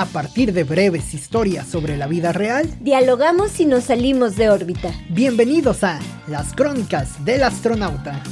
[0.00, 4.90] A partir de breves historias sobre la vida real, dialogamos y nos salimos de órbita.
[5.10, 8.22] Bienvenidos a Las Crónicas del Astronauta.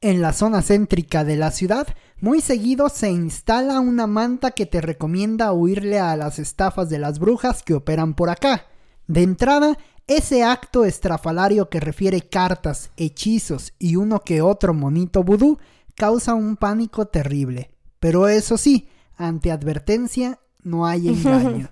[0.00, 1.86] En la zona céntrica de la ciudad,
[2.20, 7.18] muy seguido se instala una manta que te recomienda huirle a las estafas de las
[7.18, 8.66] brujas que operan por acá.
[9.06, 9.76] De entrada,
[10.06, 15.58] ese acto estrafalario que refiere cartas, hechizos y uno que otro monito vudú
[15.94, 17.70] causa un pánico terrible.
[18.00, 21.68] Pero eso sí, ante advertencia no hay engaño.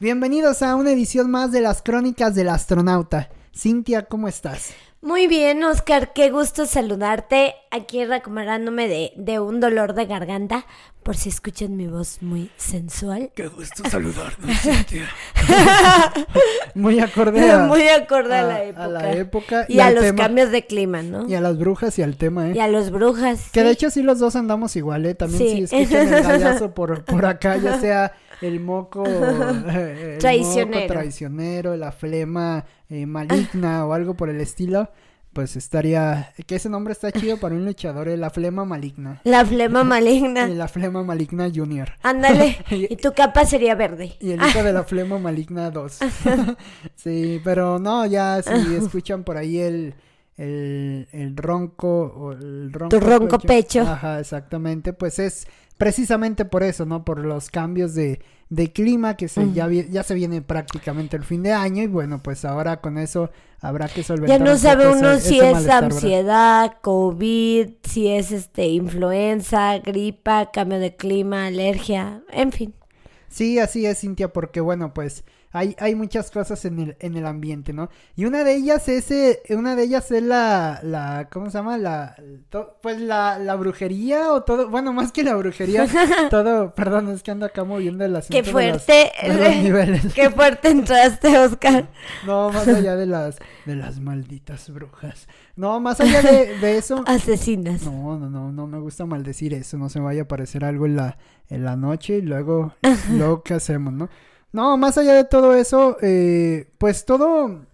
[0.00, 3.30] Bienvenidos a una edición más de las Crónicas del Astronauta.
[3.54, 4.72] Cintia, ¿cómo estás?
[5.04, 7.56] Muy bien, Oscar, qué gusto saludarte.
[7.72, 10.64] Aquí recuperándome de, de, un dolor de garganta,
[11.02, 13.32] por si escuchan mi voz muy sensual.
[13.34, 15.08] Qué gusto saludarnos, Cintia.
[16.76, 18.84] muy acorde a, Muy acorde a, la época.
[18.84, 19.66] A la época.
[19.68, 21.28] Y, a los cambios de clima, ¿no?
[21.28, 22.52] Y a las brujas y al tema, ¿eh?
[22.54, 23.50] Y a los brujas.
[23.50, 25.16] Que de hecho sí los dos andamos igual, ¿eh?
[25.16, 25.66] También sí.
[25.66, 28.12] si escuchan el gallazo por, por acá, ya sea
[28.42, 30.82] el moco, el traicionero.
[30.82, 34.90] Moco traicionero, la flema eh, maligna o algo por el estilo,
[35.32, 39.20] pues estaría, que ese nombre está chido para un luchador, eh, la flema maligna.
[39.24, 40.46] La flema maligna.
[40.48, 41.92] la flema maligna junior.
[42.02, 44.16] Ándale, y tu capa sería verde.
[44.20, 45.98] Y el hijo de la flema maligna 2.
[46.96, 49.94] sí, pero no, ya si escuchan por ahí el...
[50.34, 53.82] El, el ronco o el ronco tu ronco pecho.
[53.82, 55.46] Ajá, exactamente, pues es
[55.78, 57.04] precisamente por eso, ¿no?
[57.04, 58.20] Por los cambios de,
[58.50, 62.22] de clima que se, ya, ya se viene prácticamente el fin de año y bueno,
[62.22, 64.38] pues ahora con eso habrá que solventar.
[64.38, 70.94] Ya no sabe uno si es ansiedad, COVID, si es este influenza, gripa, cambio de
[70.94, 72.74] clima, alergia, en fin.
[73.28, 77.26] Sí, así es, Cintia, porque bueno, pues hay, hay muchas cosas en el, en el
[77.26, 77.90] ambiente, ¿no?
[78.16, 81.76] Y una de ellas es, eh, una de ellas es la, la, ¿cómo se llama?
[81.76, 82.16] La,
[82.80, 85.86] pues la, la brujería o todo, bueno, más que la brujería,
[86.30, 89.56] todo, perdón, es que ando acá moviendo el asunto Qué fuerte, de los, de los
[89.62, 90.14] niveles.
[90.14, 91.86] Qué fuerte entraste, Oscar.
[92.26, 95.28] No, más allá de las, de las malditas brujas.
[95.54, 97.04] No, más allá de, de eso.
[97.06, 97.82] Asesinas.
[97.82, 100.96] No, no, no, no me gusta maldecir eso, no se vaya a aparecer algo en
[100.96, 101.18] la,
[101.50, 102.74] en la noche y luego,
[103.10, 104.08] luego, ¿qué hacemos, no?
[104.52, 107.64] No, más allá de todo eso, eh, pues todo,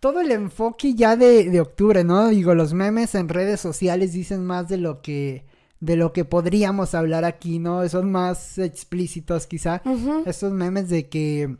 [0.00, 2.28] todo el enfoque ya de, de, octubre, ¿no?
[2.28, 5.46] Digo, los memes en redes sociales dicen más de lo que,
[5.78, 7.88] de lo que podríamos hablar aquí, ¿no?
[7.88, 9.82] Son más explícitos quizá.
[10.26, 11.56] Estos memes de que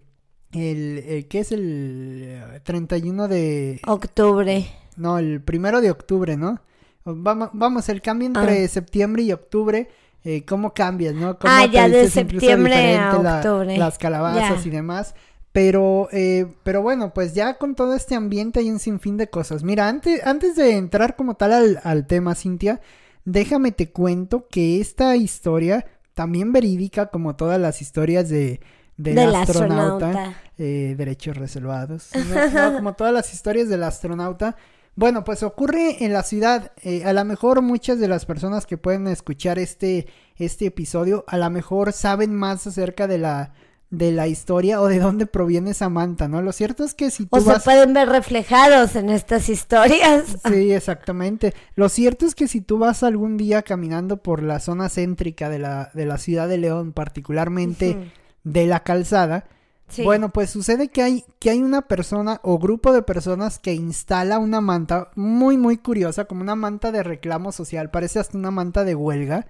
[0.53, 4.67] el, el ¿qué es el 31 de octubre?
[4.97, 6.61] No, el primero de octubre, ¿no?
[7.05, 8.69] Vamos, vamos el cambio entre ah.
[8.69, 9.89] septiembre y octubre
[10.25, 11.39] eh, cómo cambias, ¿no?
[11.39, 13.77] Cómo ah, ya de septiembre a octubre.
[13.77, 15.15] La, las calabazas y demás.
[15.53, 19.63] Pero, eh, pero bueno, pues ya con todo este ambiente hay un sinfín de cosas.
[19.63, 22.81] Mira, antes, antes de entrar como tal al, al tema, Cintia,
[23.25, 28.61] déjame te cuento que esta historia, también verídica como todas las historias de,
[28.97, 30.41] del, del astronauta, astronauta.
[30.59, 34.57] Eh, derechos reservados, no, no, como todas las historias del astronauta,
[34.99, 36.73] bueno, pues ocurre en la ciudad.
[36.83, 41.39] Eh, a lo mejor muchas de las personas que pueden escuchar este, este episodio, a
[41.39, 43.53] lo mejor saben más acerca de la,
[43.91, 46.43] de la historia o de dónde proviene Samantha, ¿no?
[46.43, 47.59] Lo cierto es que si tú o vas...
[47.59, 50.25] se pueden ver reflejados en estas historias.
[50.51, 51.55] Sí, exactamente.
[51.77, 55.61] Lo cierto es que si tú vas algún día caminando por la zona céntrica de
[55.61, 58.11] la, de la ciudad de León, particularmente uh -huh.
[58.43, 59.45] de la calzada,
[59.89, 60.03] Sí.
[60.03, 64.39] Bueno, pues sucede que hay, que hay una persona o grupo de personas que instala
[64.39, 68.85] una manta muy, muy curiosa, como una manta de reclamo social, parece hasta una manta
[68.85, 69.47] de huelga,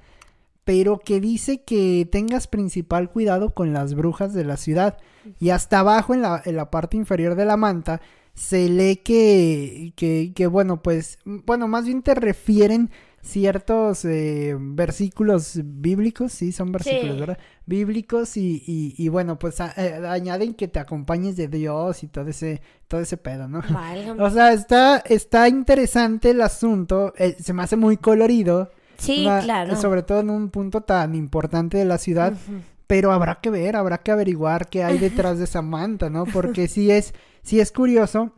[0.64, 4.98] pero que dice que tengas principal cuidado con las brujas de la ciudad.
[5.40, 8.00] Y hasta abajo, en la, en la parte inferior de la manta,
[8.34, 12.90] se lee que, que, que, bueno, pues, bueno, más bien te refieren
[13.22, 17.20] ciertos eh, versículos bíblicos, sí, son versículos, sí.
[17.20, 17.38] ¿verdad?
[17.66, 22.08] Bíblicos y, y, y bueno, pues a, eh, añaden que te acompañes de Dios y
[22.08, 23.60] todo ese, todo ese pedo, ¿no?
[23.70, 24.22] Válgame.
[24.22, 28.70] O sea, está, está interesante el asunto, eh, se me hace muy colorido.
[28.98, 29.76] Sí, una, claro.
[29.76, 32.32] Sobre todo en un punto tan importante de la ciudad.
[32.32, 32.60] Uh -huh.
[32.88, 36.24] Pero habrá que ver, habrá que averiguar qué hay detrás de esa manta, ¿no?
[36.24, 37.12] Porque sí es,
[37.42, 38.32] sí es curioso.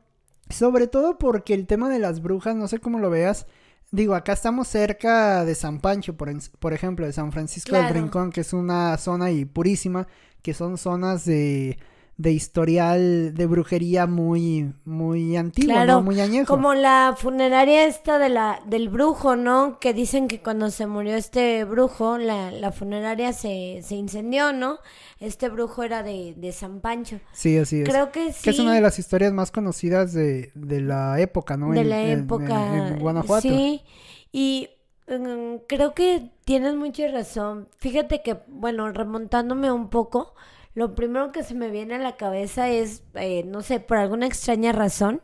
[0.49, 3.47] Sobre todo porque el tema de las brujas, no sé cómo lo veas,
[3.93, 7.87] Digo, acá estamos cerca de San Pancho, por, por ejemplo, de San Francisco claro.
[7.87, 10.07] del Rincón, que es una zona y purísima,
[10.43, 11.79] que son zonas de,
[12.21, 16.03] de historial de brujería muy, muy antiguo, ¿no?
[16.03, 16.55] Muy añejo.
[16.55, 19.79] Como la funeraria esta de la, del brujo, ¿no?
[19.81, 24.81] Que dicen que cuando se murió este brujo, la, la funeraria se, se incendió, ¿no?
[25.19, 27.21] Este brujo era de, de San Pancho.
[27.33, 27.89] Sí, así es.
[27.89, 28.43] Creo que sí.
[28.43, 31.73] Que es una de las historias más conocidas de, de la época, ¿no?
[31.73, 32.89] De la época.
[32.89, 33.49] En, Guanajuato.
[33.49, 33.81] Sí,
[34.31, 34.69] y
[35.09, 37.69] mm, creo que tienes mucha razón.
[37.79, 40.35] Fíjate que, bueno, remontándome un poco
[40.75, 44.27] lo primero que se me viene a la cabeza es, eh, no sé, por alguna
[44.27, 45.21] extraña razón,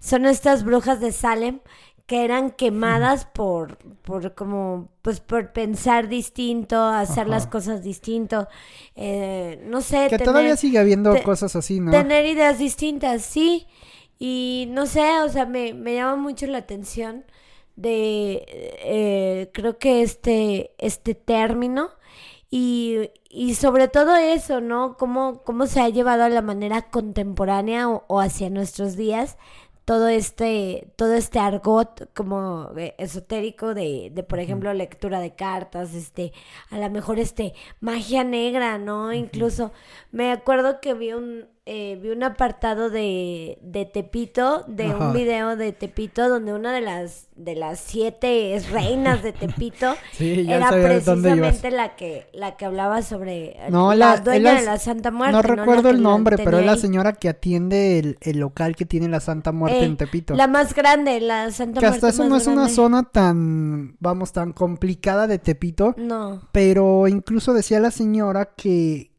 [0.00, 1.60] son estas brujas de Salem
[2.06, 8.46] que eran quemadas por, por como, pues por pensar distinto, hacer las cosas distinto,
[8.94, 10.08] eh, no sé.
[10.10, 11.90] Que todavía sigue habiendo cosas así, ¿no?
[11.90, 13.66] Tener ideas distintas, sí.
[14.18, 17.24] Y no sé, o sea, me, me llama mucho la atención
[17.74, 21.90] de, eh, creo que este, este término
[22.50, 24.96] y, y sobre todo eso, ¿no?
[24.96, 29.36] Cómo, cómo se ha llevado a la manera contemporánea o, hacia nuestros días
[29.84, 35.94] todo este, todo este argot como eh, esotérico de, de, por ejemplo, lectura de cartas,
[35.94, 36.32] este,
[36.70, 39.12] a lo mejor este, magia negra, ¿no?
[39.12, 39.72] Incluso
[40.10, 45.56] me acuerdo que vi un, eh, vi un apartado de, de Tepito, de un video
[45.56, 51.96] de Tepito, donde una de las de las siete reinas de Tepito era precisamente la
[51.96, 55.32] que la que hablaba sobre la, dueña de la Santa Muerte.
[55.32, 59.20] No recuerdo el nombre, pero es la señora que atiende el, local que tiene la
[59.20, 60.34] Santa Muerte eh, en Tepito.
[60.34, 62.00] La más grande, la Santa que Muerte.
[62.00, 65.94] Que hasta eso no es una zona tan, vamos, tan complicada de Tepito.
[65.96, 66.42] No.
[66.52, 69.13] Pero incluso decía la señora que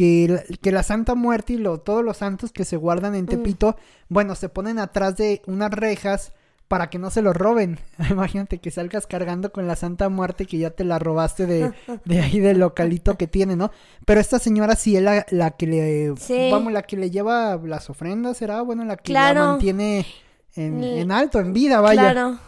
[0.00, 3.28] que, que la Santa Muerte y lo, todos los santos que se guardan en mm.
[3.28, 3.76] Tepito,
[4.08, 6.32] bueno, se ponen atrás de unas rejas
[6.68, 7.78] para que no se los roben.
[8.10, 11.72] Imagínate que salgas cargando con la Santa Muerte que ya te la robaste de,
[12.06, 13.72] de ahí del localito que tiene, ¿no?
[14.06, 16.14] Pero esta señora sí es la, la que le,
[16.50, 20.06] vamos, la que le lleva las ofrendas, será, bueno, la que la mantiene
[20.56, 22.12] en, en, alto, en vida, vaya.
[22.12, 22.38] Claro.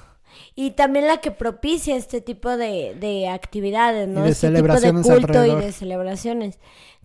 [0.54, 4.22] Y también la que propicia este tipo de, de actividades, ¿no?
[4.22, 6.58] de este celebraciones tipo de culto y de celebraciones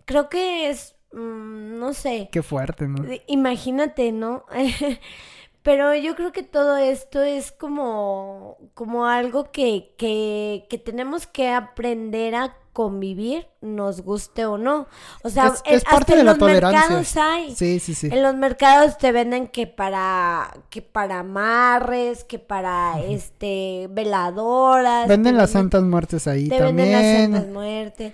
[0.07, 2.30] creo que es, mm, no sé.
[2.31, 3.06] Qué fuerte, ¿no?
[3.27, 4.45] Imagínate, ¿no?
[5.62, 11.50] Pero yo creo que todo esto es como, como algo que, que, que tenemos que
[11.50, 14.88] aprender a convivir, nos guste o no.
[15.24, 17.54] O sea, es, parte de en los mercados hay.
[17.54, 18.07] Sí, sí, sí.
[18.09, 25.07] En los mercados te venden que para que para amarres, que para este veladoras.
[25.07, 26.75] Venden las santas muertes ahí te también.
[26.75, 28.13] Venden las santas muertes.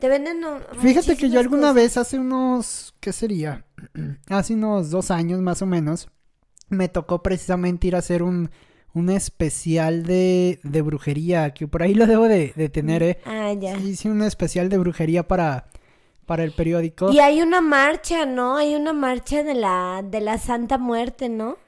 [0.00, 0.42] Te venden
[0.80, 3.66] Fíjate que yo alguna vez hace unos, ¿qué sería?
[4.28, 6.08] hace unos dos años más o menos,
[6.70, 8.50] me tocó precisamente ir a hacer un,
[8.94, 13.18] un especial de, de brujería, que por ahí lo debo de, de tener, ¿eh?
[13.26, 13.76] Ah, ya.
[13.76, 15.68] Hice un especial de brujería para,
[16.24, 17.12] para el periódico.
[17.12, 18.56] Y hay una marcha, ¿no?
[18.56, 21.58] Hay una marcha de la, de la Santa Muerte, ¿no?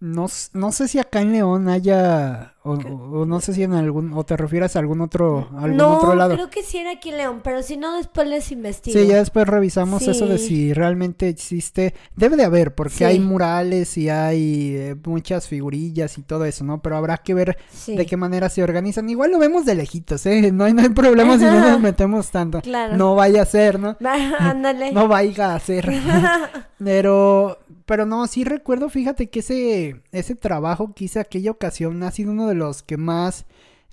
[0.00, 4.24] No, no sé si acá en León haya, o, no sé si en algún, o
[4.24, 6.30] te refieres a algún otro, algún otro lado.
[6.30, 8.98] No, creo que sí era aquí León, pero si no, después les investigo.
[8.98, 11.94] Sí, ya después revisamos eso de si realmente existe.
[12.16, 16.82] Debe de haber, porque hay murales y hay eh, muchas figurillas y todo eso, ¿no?
[16.82, 19.08] Pero habrá que ver de qué manera se organizan.
[19.08, 20.52] Igual lo vemos de lejitos, ¿eh?
[20.52, 22.60] No hay, no hay problema si no nos metemos tanto.
[22.60, 22.94] Claro.
[22.94, 23.96] No vaya a ser, ¿no?
[24.38, 24.92] Ándale.
[24.92, 25.90] no vaya a ser.
[26.78, 27.58] pero
[27.90, 32.30] pero no, sí recuerdo, fíjate que ese, ese trabajo que hice aquella ocasión ha sido
[32.30, 33.46] uno de los que más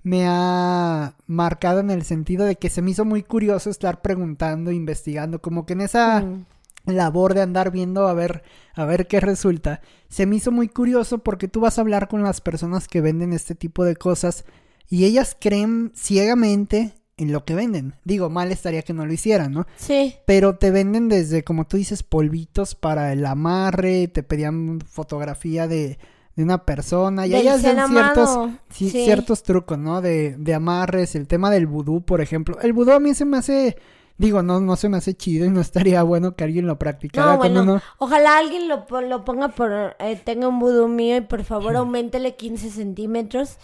[0.04, 4.72] me ha marcado en el sentido de que se me hizo muy curioso estar preguntando,
[4.72, 6.46] investigando, como que en esa mm.
[6.86, 8.44] labor de andar viendo a ver,
[8.74, 12.24] a ver qué resulta, se me hizo muy curioso porque tú vas a hablar con
[12.24, 14.46] las personas que venden este tipo de cosas
[14.90, 17.96] y ellas creen ciegamente en lo que venden.
[18.06, 19.68] Digo, mal estaría que no lo hicieran, ¿no?
[19.76, 20.16] Sí.
[20.26, 25.98] Pero te venden desde, como tú dices, polvitos para el amarre, te pedían fotografía de,
[26.38, 30.02] de una persona y ahí hacen ciertos, ciertos trucos, ¿no?
[30.02, 32.60] De, de amarres, el tema del vudú, por ejemplo.
[32.62, 33.78] El vudú a mí se me hace...
[34.20, 37.34] Digo, no, no se me hace chido y no estaría bueno que alguien lo practicara.
[37.34, 41.44] No, bueno, ojalá alguien lo, lo ponga por, eh, tenga un vudú mío y por
[41.44, 43.58] favor aumentele 15 centímetros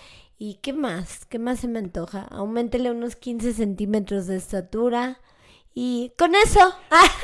[0.45, 1.25] ¿Y qué más?
[1.25, 2.23] ¿Qué más se me antoja?
[2.23, 5.19] Aumentele unos 15 centímetros de estatura.
[5.75, 6.59] Y con eso.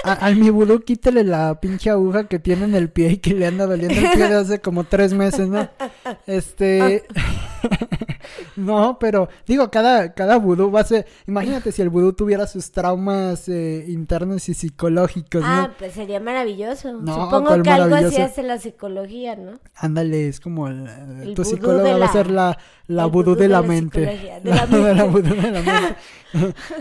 [0.03, 3.45] al mi vudú quítale la pinche aguja que tiene en el pie y que le
[3.45, 5.69] anda doliendo el pie de hace como tres meses, ¿no?
[6.25, 7.03] Este.
[8.55, 11.05] no, pero digo, cada, cada vudú va a ser.
[11.27, 15.47] Imagínate si el vudú tuviera sus traumas eh, internos y psicológicos, ¿no?
[15.47, 16.99] Ah, pues sería maravilloso.
[16.99, 19.59] Supongo que algo así hace la psicología, ¿no?
[19.75, 22.57] Ándale, es como el, tu psicóloga va a ser la,
[22.87, 24.01] la vudú de, la, mente.
[24.01, 25.95] De la, la vudú de la mente.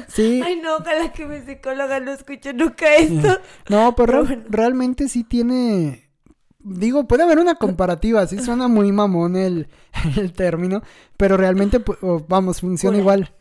[0.09, 0.41] sí.
[0.45, 3.39] Ay, no, ojalá que mi psicóloga no escuche nunca esto.
[3.69, 6.08] no, pero, realmente sí tiene
[6.61, 9.69] digo, puede haber una comparativa, sí suena muy mamón el,
[10.17, 10.83] el término,
[11.17, 11.83] pero realmente,
[12.29, 13.33] vamos, funciona igual.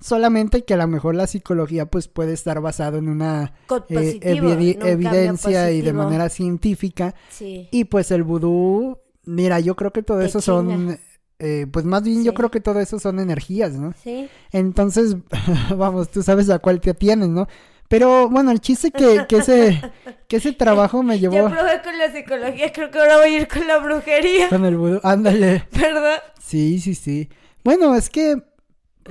[0.00, 3.54] Solamente que a lo mejor la psicología pues puede estar basado en una
[3.88, 7.14] eh, evidencia y de manera científica.
[7.30, 7.68] Sí.
[7.70, 10.98] Y pues el vudú, mira, yo creo que todo eso son...
[11.40, 13.92] Eh, pues más bien yo creo que todo eso son energías, ¿no?
[14.02, 14.28] Sí.
[14.52, 15.16] Entonces,
[15.76, 17.48] vamos, tú sabes a cuál te atienes, ¿no?
[17.94, 19.80] Pero bueno, el chiste que, que, ese,
[20.26, 21.36] que ese trabajo me llevó.
[21.36, 24.48] Ya probé con la psicología, creo que ahora voy a ir con la brujería.
[24.48, 25.68] Con el vudú, ándale.
[25.70, 26.20] ¿Verdad?
[26.40, 27.28] Sí, sí, sí.
[27.62, 28.42] Bueno, es que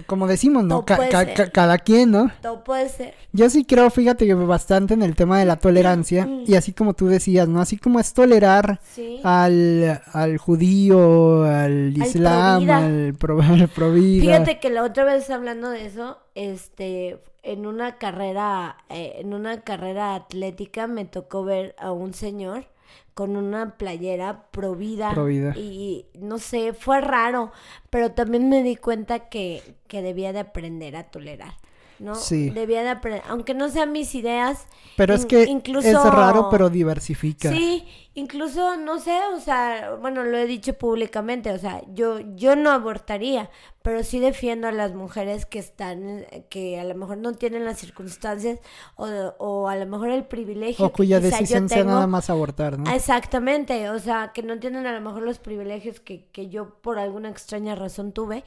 [0.06, 0.84] como decimos, ¿no?
[0.84, 2.30] cada quien, ¿no?
[2.42, 3.14] Todo puede ser.
[3.32, 6.26] Yo sí creo, fíjate que bastante en el tema de la tolerancia.
[6.26, 6.44] Mm.
[6.46, 7.62] Y así como tú decías, ¿no?
[7.62, 8.82] Así como es tolerar
[9.24, 13.40] al, al judío, al islam, al, pro,
[13.76, 19.62] Fíjate que la otra vez hablando de eso, este, en una carrera, eh, en una
[19.62, 22.68] carrera atlética me tocó ver a un señor
[23.14, 25.14] con una playera provida.
[25.56, 27.52] Y no sé, fue raro,
[27.90, 31.54] pero también me di cuenta que, que debía de aprender a tolerar.
[32.00, 32.16] ¿no?
[32.16, 32.50] Sí.
[32.50, 34.68] Debía de aprender, aunque no sean mis ideas.
[34.98, 37.52] Pero es que incluso, es raro, pero diversifica.
[37.52, 37.86] Sí,
[38.16, 42.72] incluso, no sé, o sea, bueno, lo he dicho públicamente, o sea, yo, yo no
[42.72, 43.50] abortaría,
[43.82, 47.80] pero sí defiendo a las mujeres que están, que a lo mejor no tienen las
[47.80, 48.60] circunstancias
[48.96, 49.08] o,
[49.40, 50.86] o a lo mejor el privilegio.
[50.86, 52.92] O cuya decisión sea nada más abortar, ¿no?
[52.92, 57.00] Exactamente, o sea, que no tienen a lo mejor los privilegios que, que yo por
[57.00, 58.44] alguna extraña razón tuve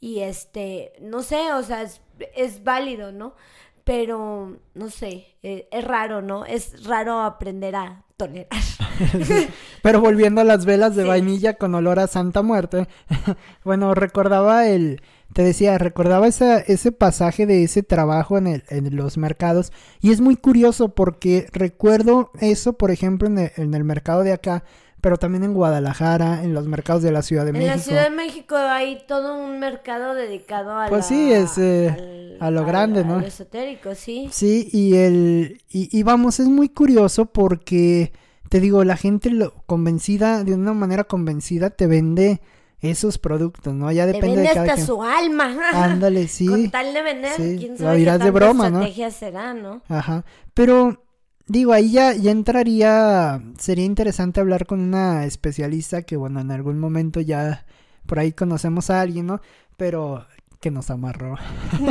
[0.00, 2.00] y este, no sé, o sea, es,
[2.36, 3.34] es válido, ¿no?
[3.82, 6.44] Pero, no sé, eh, es raro, ¿no?
[6.44, 8.48] Es raro aprender a tolerar.
[9.82, 12.88] Pero volviendo a las velas de vainilla con olor a Santa Muerte,
[13.64, 15.00] bueno, recordaba el,
[15.32, 20.10] te decía, recordaba ese, ese pasaje de ese trabajo en, el, en los mercados y
[20.10, 24.64] es muy curioso porque recuerdo eso, por ejemplo, en en el mercado de acá,
[25.00, 27.70] pero también en Guadalajara, en los mercados de la Ciudad de México.
[27.70, 32.17] En la Ciudad de México hay todo un mercado dedicado a Pues sí, es eh,
[32.40, 33.20] a lo grande, ¿no?
[33.20, 34.28] esotérico, sí.
[34.30, 38.12] Sí, y el y, y, vamos, es muy curioso porque
[38.48, 42.40] te digo, la gente lo, convencida, de una manera convencida te vende
[42.80, 43.90] esos productos, ¿no?
[43.90, 45.56] Ya depende de cada hasta su alma.
[45.72, 46.46] Ándale, sí.
[46.46, 48.86] Con tal de vender, quién sabe lo dirás de broma, ¿no?
[49.10, 49.82] será, ¿no?
[49.88, 50.24] Ajá.
[50.54, 51.04] Pero
[51.48, 56.78] Digo, ahí ya, ya entraría, sería interesante hablar con una especialista que, bueno, en algún
[56.78, 57.64] momento ya
[58.04, 59.40] por ahí conocemos a alguien, ¿no?
[59.78, 60.26] Pero
[60.60, 61.36] que nos amarró.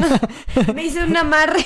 [0.76, 1.66] Me hizo un amarre.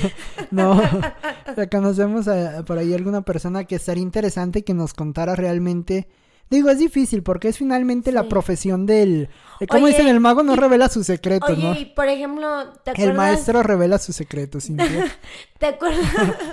[0.50, 6.08] no, o conocemos a, por ahí alguna persona que estaría interesante que nos contara realmente
[6.50, 9.28] Digo, es difícil porque es finalmente la profesión del...
[9.60, 11.78] Eh, como dicen, el mago no revela sus secretos, oye, ¿no?
[11.78, 13.10] y por ejemplo, ¿te acuerdas?
[13.10, 14.68] El maestro revela sus secretos.
[15.58, 16.02] ¿Te acuerdas?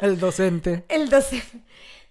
[0.03, 0.85] el docente.
[0.87, 1.63] El docente.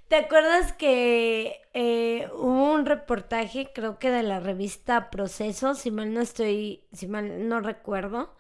[0.09, 6.15] ¿Te acuerdas que eh, hubo un reportaje, creo que de la revista Proceso, si mal
[6.15, 8.31] no estoy, si mal no recuerdo,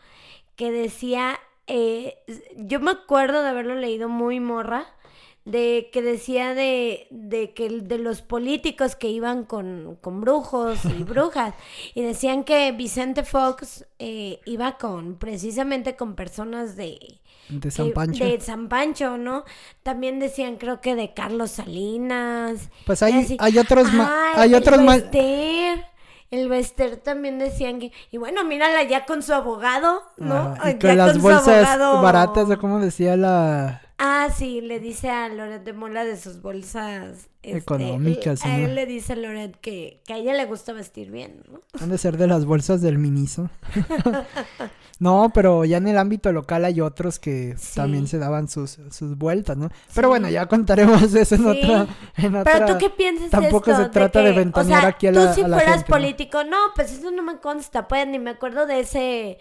[0.55, 2.19] que decía, eh,
[2.57, 4.87] yo me acuerdo de haberlo leído muy morra,
[5.45, 11.03] de que decía de, de que de los políticos que iban con, con brujos y
[11.05, 11.55] brujas
[11.95, 18.25] y decían que Vicente Fox eh, iba con precisamente con personas de de San Pancho.
[18.25, 19.45] de San Pancho no
[19.83, 22.71] también decían creo que de Carlos Salinas.
[22.85, 25.05] Pues hay, hay otros más hay otros más
[26.31, 30.57] el Bester también decían que, y bueno, mírala ya con su abogado, ¿no?
[30.69, 35.65] y con las bolsas baratas, o como decía la, Ah, sí, le dice a Loret
[35.65, 38.45] de Mola de sus bolsas este, económicas.
[38.45, 41.61] a él le dice a Loret que, que, a ella le gusta vestir bien, ¿no?
[41.81, 43.49] Han de ser de las bolsas del Miniso.
[44.99, 49.17] no, pero ya en el ámbito local hay otros que también se daban sus, sus
[49.17, 49.71] vueltas, ¿no?
[49.95, 51.87] Pero bueno, ya contaremos eso en, otra,
[52.17, 52.53] en otra.
[52.53, 55.85] Pero tú qué piensas Tampoco se trata de, ventanear aquí a la, tú si fueras
[55.85, 56.57] político, ¿no?
[56.75, 59.39] pues eso no me consta, pues ni me acuerdo de ese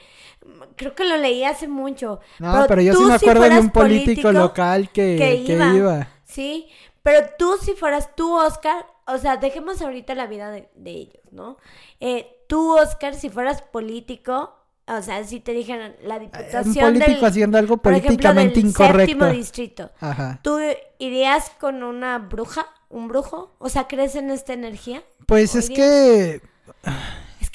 [0.75, 2.19] creo que lo leí hace mucho.
[2.39, 6.07] No, pero, yo sí me acuerdo de un político, local que, iba.
[6.23, 6.67] Sí,
[7.05, 11.57] pero tú si fueras tú, Oscar, o sea, dejemos ahorita la vida de, ellos, ¿no?
[11.99, 14.55] Eh, tú, Oscar, si fueras político,
[14.87, 19.11] o sea, si te dijeran la diputación Un político haciendo algo políticamente incorrecto.
[19.11, 19.91] séptimo distrito.
[19.99, 20.39] Ajá.
[20.41, 20.57] ¿Tú
[20.97, 23.55] irías con una bruja, un brujo?
[23.59, 25.03] O sea, ¿crees en esta energía?
[25.27, 26.41] Pues es que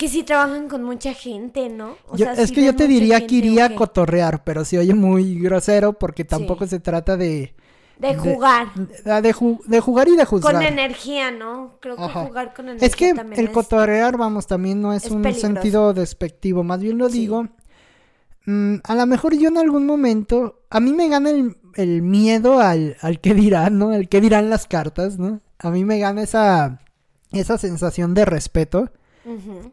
[0.01, 1.99] que sí trabajan con mucha gente, ¿no?
[2.09, 5.39] O sea, es que yo te diría que iría a cotorrear, pero se oye muy
[5.39, 7.55] grosero porque tampoco se trata de...
[8.01, 8.73] De jugar.
[8.75, 10.55] De, de, jugar y de juzgar.
[10.55, 11.77] Con energía, ¿no?
[11.81, 12.87] Creo que jugar con energía.
[12.87, 16.65] Es que el cotorrear, vamos, también no es, un sentido despectivo.
[16.65, 17.49] Más bien lo digo.
[18.47, 20.63] Mm, a lo mejor yo en algún momento.
[20.71, 23.93] A mí me gana el, miedo al, al que dirán, ¿no?
[23.93, 25.43] El que dirán las cartas, ¿no?
[25.59, 26.81] A mí me gana esa,
[27.33, 28.91] esa sensación de respeto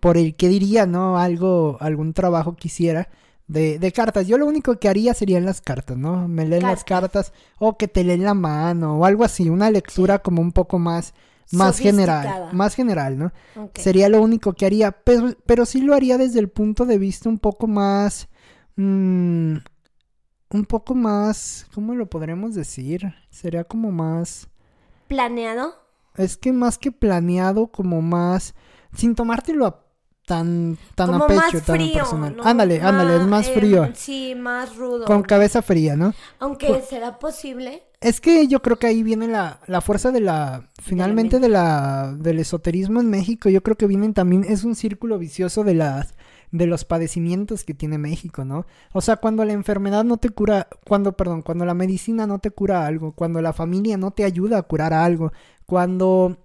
[0.01, 1.17] por el que diría, ¿no?
[1.17, 3.07] Algo, algún trabajo quisiera
[3.47, 4.27] de, de, cartas.
[4.27, 6.27] Yo lo único que haría serían las cartas, ¿no?
[6.27, 10.19] Me leen las cartas o que te leen la mano o algo así, una lectura
[10.19, 11.13] como un poco más
[11.51, 13.31] más general, más general, ¿no?
[13.73, 17.29] Sería lo único que haría, pero, pero sí lo haría desde el punto de vista
[17.29, 18.27] un poco más
[18.75, 19.55] mm,
[20.49, 23.13] un poco más, ¿cómo lo podremos decir?
[23.29, 24.47] Sería como más
[25.07, 25.75] planeado.
[26.15, 28.55] Es que más que planeado, como más
[28.93, 29.86] sin tomártelo a
[30.27, 32.35] tan, tan a pecho, tan personal.
[32.43, 33.85] Ándale, ándale, es más frío.
[33.85, 35.05] Em, sí, más rudo.
[35.05, 36.13] Con cabeza fría, ¿no?
[36.39, 37.83] Aunque será posible.
[38.01, 42.13] Es que yo creo que ahí viene la, la fuerza de la, finalmente de la,
[42.19, 43.47] del esoterismo en México.
[43.47, 46.13] Yo creo que vienen también, es un círculo vicioso de las,
[46.51, 48.65] de los padecimientos que tiene México, ¿no?
[48.91, 52.51] O sea, cuando la enfermedad no te cura, cuando, perdón, cuando la medicina no te
[52.51, 55.31] cura algo, cuando la familia no te ayuda a curar algo,
[55.65, 56.37] cuando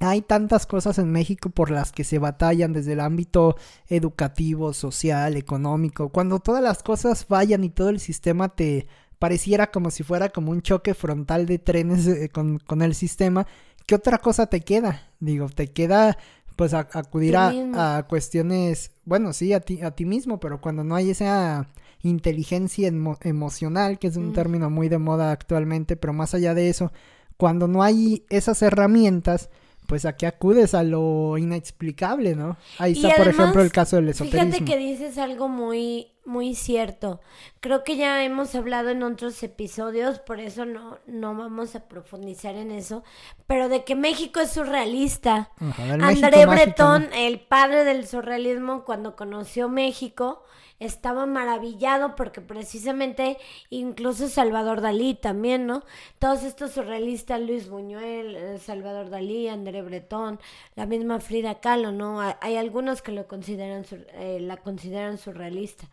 [0.00, 3.56] hay tantas cosas en México por las que se batallan desde el ámbito
[3.88, 6.10] educativo, social, económico.
[6.10, 8.86] Cuando todas las cosas fallan y todo el sistema te
[9.18, 13.46] pareciera como si fuera como un choque frontal de trenes eh, con, con, el sistema,
[13.86, 15.10] ¿qué otra cosa te queda?
[15.18, 16.16] Digo, te queda
[16.58, 21.10] pues acudir a, cuestiones, bueno, sí, a ti, a ti mismo, pero cuando no hay
[21.10, 21.68] esa
[22.02, 24.32] inteligencia emocional, que es un mm.
[24.32, 26.90] término muy de moda actualmente, pero más allá de eso,
[27.36, 29.50] cuando no hay esas herramientas,
[29.88, 32.58] pues aquí acudes a lo inexplicable, ¿no?
[32.76, 34.52] Ahí está, por ejemplo, el caso del esoterismo.
[34.52, 37.22] Fíjate que dices algo muy, muy cierto.
[37.60, 42.54] Creo que ya hemos hablado en otros episodios, por eso no, no vamos a profundizar
[42.54, 43.02] en eso,
[43.46, 45.52] pero de que México es surrealista.
[45.78, 50.44] André Breton, el padre del surrealismo, cuando conoció México,
[50.80, 53.36] estaba maravillado porque precisamente
[53.70, 55.82] incluso Salvador Dalí también, ¿no?
[56.18, 60.38] Todos estos surrealistas, Luis Buñuel, eh, Salvador Dalí, André Breton,
[60.76, 62.20] la misma Frida Kahlo, ¿no?
[62.20, 65.88] Hay, algunos que lo consideran, eh, la consideran surrealista.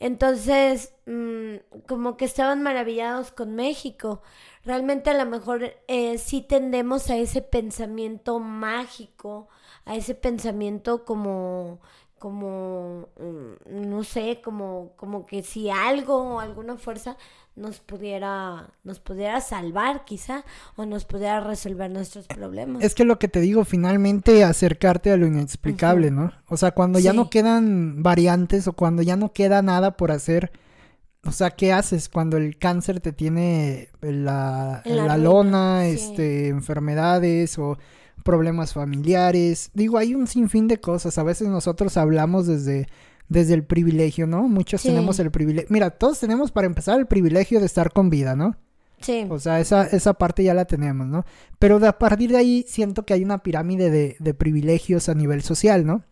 [0.00, 4.22] Entonces, mm, como que estaban maravillados con México.
[4.64, 9.48] Realmente a lo mejor eh, sí tendemos a ese pensamiento mágico,
[9.84, 11.80] a ese pensamiento como
[12.22, 17.16] como, mm, no sé, como, como que si algo o alguna fuerza
[17.56, 20.44] nos pudiera, nos pudiera salvar quizá,
[20.76, 22.84] o nos pudiera resolver nuestros problemas.
[22.84, 26.30] Es que lo que te digo, finalmente acercarte a lo inexplicable, ¿no?
[26.46, 30.52] O sea, cuando ya no quedan variantes o cuando ya no queda nada por hacer,
[31.24, 37.78] o sea, ¿qué haces cuando el cáncer te tiene la, la, lona, este, enfermedades o
[38.22, 39.70] problemas familiares.
[39.74, 41.18] Digo, hay un sinfín de cosas.
[41.18, 42.88] A veces nosotros hablamos desde,
[43.28, 44.48] desde el privilegio, ¿no?
[44.48, 45.68] Muchos tenemos el privilegio.
[45.70, 48.56] Mira, todos tenemos para empezar el privilegio de estar con vida, ¿no?
[49.00, 49.26] Sí.
[49.28, 51.24] O sea, esa, esa parte ya la tenemos, ¿no?
[51.58, 55.14] Pero de, a partir de ahí siento que hay una pirámide de, de privilegios a
[55.14, 56.04] nivel social, ¿no?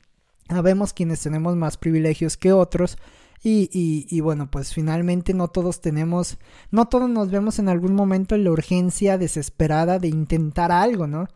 [0.48, 2.98] Sabemos quienes tenemos más privilegios que otros
[3.42, 6.38] y, y, y, bueno, pues finalmente no todos tenemos,
[6.70, 11.26] no todos nos vemos en algún momento en la urgencia desesperada de intentar algo, ¿no?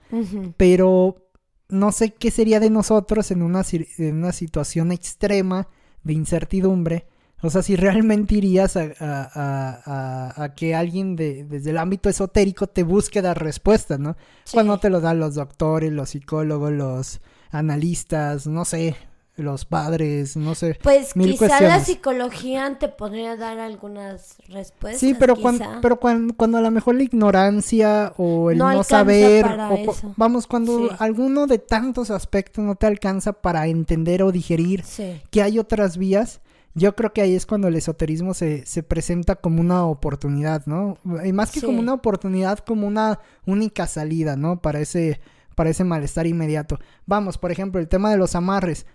[0.56, 1.30] Pero
[1.68, 3.62] no sé qué sería de nosotros en una,
[3.98, 5.68] en una situación extrema
[6.02, 7.06] de incertidumbre.
[7.40, 12.66] O sea, si realmente irías a, a, a, que alguien de, desde el ámbito esotérico
[12.66, 14.16] te busque dar respuestas, ¿no?
[14.52, 18.96] Cuando te lo dan los doctores, los psicólogos, los analistas, no sé,
[19.36, 20.78] los padres, no sé.
[20.82, 25.00] Pues quizá la psicología te podría dar algunas respuestas.
[25.00, 29.44] Sí, pero, cuando, pero cuando, cuando, a lo mejor la ignorancia o el no, saber,
[29.44, 34.84] o, vamos, cuando alguno de tantos aspectos no te alcanza para entender o digerir
[35.30, 36.40] que hay otras vías,
[36.74, 40.98] yo creo que ahí es cuando el esoterismo se, se presenta como una oportunidad, ¿no?
[41.24, 44.60] Y más que como una oportunidad, como una única salida, ¿no?
[44.60, 45.20] Para ese,
[45.54, 46.78] para ese malestar inmediato.
[47.06, 48.86] Vamos, por ejemplo, el tema de los amarres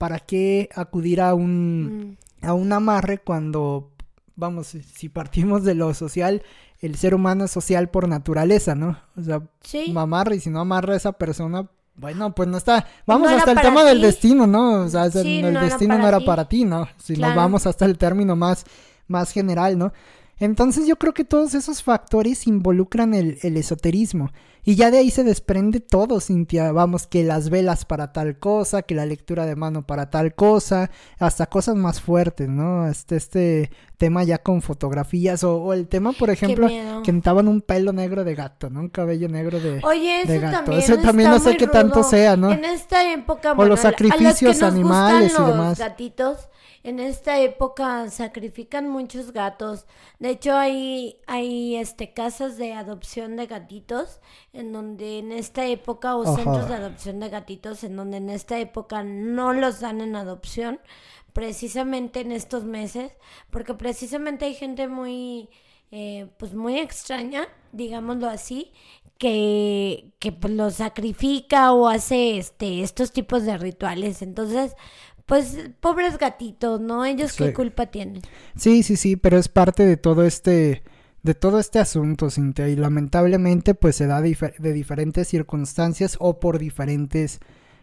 [0.00, 2.46] ¿para qué acudir a un, mm.
[2.46, 3.90] a un amarre cuando,
[4.34, 6.42] vamos, si partimos de lo social,
[6.78, 8.98] el ser humano es social por naturaleza, ¿no?
[9.14, 9.92] O sea, ¿Sí?
[9.94, 12.86] amarra y si no amarra a esa persona, bueno, pues no está.
[13.04, 14.84] Vamos hasta el tema del destino, ¿no?
[14.84, 16.88] O sea, el, destino no era para ti, ¿no?
[16.96, 18.64] Si nos vamos hasta el término más,
[19.06, 19.92] más general, ¿no?
[20.40, 24.30] Entonces yo creo que todos esos factores involucran el, el, esoterismo.
[24.64, 26.72] Y ya de ahí se desprende todo, Cintia.
[26.72, 30.90] Vamos, que las velas para tal cosa, que la lectura de mano para tal cosa,
[31.18, 32.88] hasta cosas más fuertes, ¿no?
[32.88, 36.68] Este, este tema ya con fotografías, o, el tema, por ejemplo,
[37.04, 38.80] que untaban un pelo negro de gato, ¿no?
[38.80, 40.56] Un cabello negro de, Oye, eso gato.
[40.56, 42.50] También eso también no sé qué tanto sea, ¿no?
[42.50, 45.78] En esta época, o los sacrificios animales y demás.
[45.78, 46.48] gatitos
[46.82, 49.86] en esta época sacrifican muchos gatos.
[50.18, 54.20] De hecho, hay, hay este, casas de adopción de gatitos
[54.52, 58.58] en donde en esta época, o centros de adopción de gatitos, en donde en esta
[58.58, 60.80] época no los dan en adopción,
[61.32, 63.12] precisamente en estos meses,
[63.50, 65.50] porque precisamente hay gente muy,
[65.90, 68.72] eh, pues muy extraña, digámoslo así,
[69.20, 74.22] que, que pues, los sacrifica o hace este, estos tipos de rituales.
[74.22, 74.74] Entonces,
[75.30, 77.04] pues pobres gatitos, ¿no?
[77.04, 78.20] Ellos qué culpa tienen.
[78.56, 80.82] Sí, sí, sí, pero es parte de todo este
[81.22, 86.58] de todo este asunto, Cintia, y lamentablemente pues se da de diferentes circunstancias o por
[86.58, 87.38] diferentes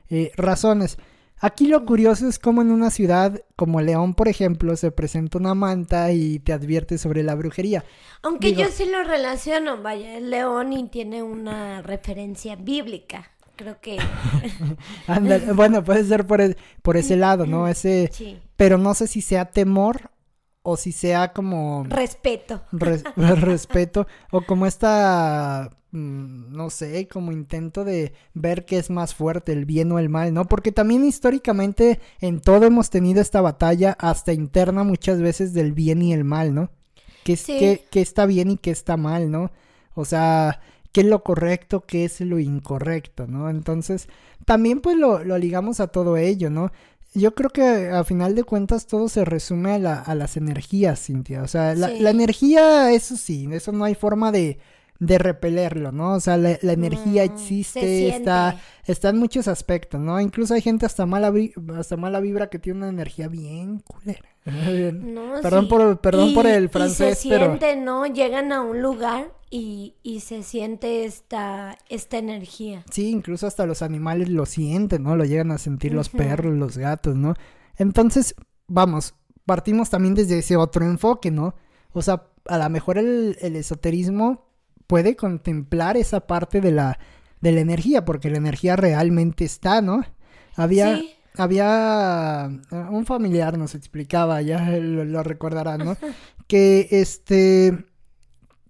[0.10, 0.98] eh, razones.
[1.40, 5.54] Aquí lo curioso es como en una ciudad como León, por ejemplo, se presenta una
[5.54, 7.86] manta y te advierte sobre la brujería.
[8.24, 13.98] Aunque yo sí lo relaciono, vaya, León y tiene una referencia bíblica creo que...
[15.56, 17.68] bueno, puede ser por, por ese lado, ¿no?
[17.68, 18.10] Ese...
[18.14, 18.40] Sí.
[18.56, 20.12] Pero no sé si sea temor
[20.62, 21.86] o si sea como...
[21.90, 22.62] Respeto.
[23.16, 24.08] respeto.
[24.32, 25.70] O como esta...
[25.92, 30.10] Mm, no sé, como intento de ver qué es más fuerte, el bien o el
[30.10, 30.46] mal, ¿no?
[30.46, 36.02] Porque también históricamente en todo hemos tenido esta batalla hasta interna muchas veces del bien
[36.02, 36.70] y el mal, ¿no?
[37.24, 39.52] Que, es, que, que está bien y que está mal, ¿no?
[39.96, 40.60] O sea,
[40.98, 43.52] qué es lo correcto, qué es lo incorrecto, ¿no?
[43.52, 44.10] Entonces,
[44.46, 46.72] también pues lo, lo ligamos a todo ello, ¿no?
[47.14, 51.00] Yo creo que a final de cuentas todo se resume a, la, a las energías,
[51.06, 51.44] Cintia.
[51.44, 54.58] O sea, la, la, energía, eso sí, eso no hay forma de,
[55.00, 56.14] de repelerlo, ¿no?
[56.14, 60.20] O sea, la, energía mm, existe, está, está en muchos aspectos, ¿no?
[60.20, 61.32] Incluso hay gente hasta mala,
[61.78, 64.30] hasta mala vibra que tiene una energía bien culera.
[65.42, 68.06] perdón por, perdón por el francés, y se siente, ¿no?
[68.06, 72.84] Llegan a un lugar y, y se siente esta, esta energía.
[72.92, 75.16] Sí, incluso hasta los animales lo sienten, ¿no?
[75.16, 77.34] Lo llegan a sentir los perros, los gatos, ¿no?
[77.78, 78.36] Entonces,
[78.68, 79.14] vamos,
[79.46, 81.56] partimos también desde ese otro enfoque, ¿no?
[81.94, 84.47] O sea, a lo mejor el, esoterismo
[84.88, 87.00] puede contemplar esa parte de la,
[87.42, 90.04] de la energía, porque la energía realmente está, ¿no?
[90.56, 91.00] Había,
[91.36, 92.50] había
[92.90, 95.98] un familiar nos explicaba, ya lo, lo recordarán, ¿no?
[96.48, 97.86] que este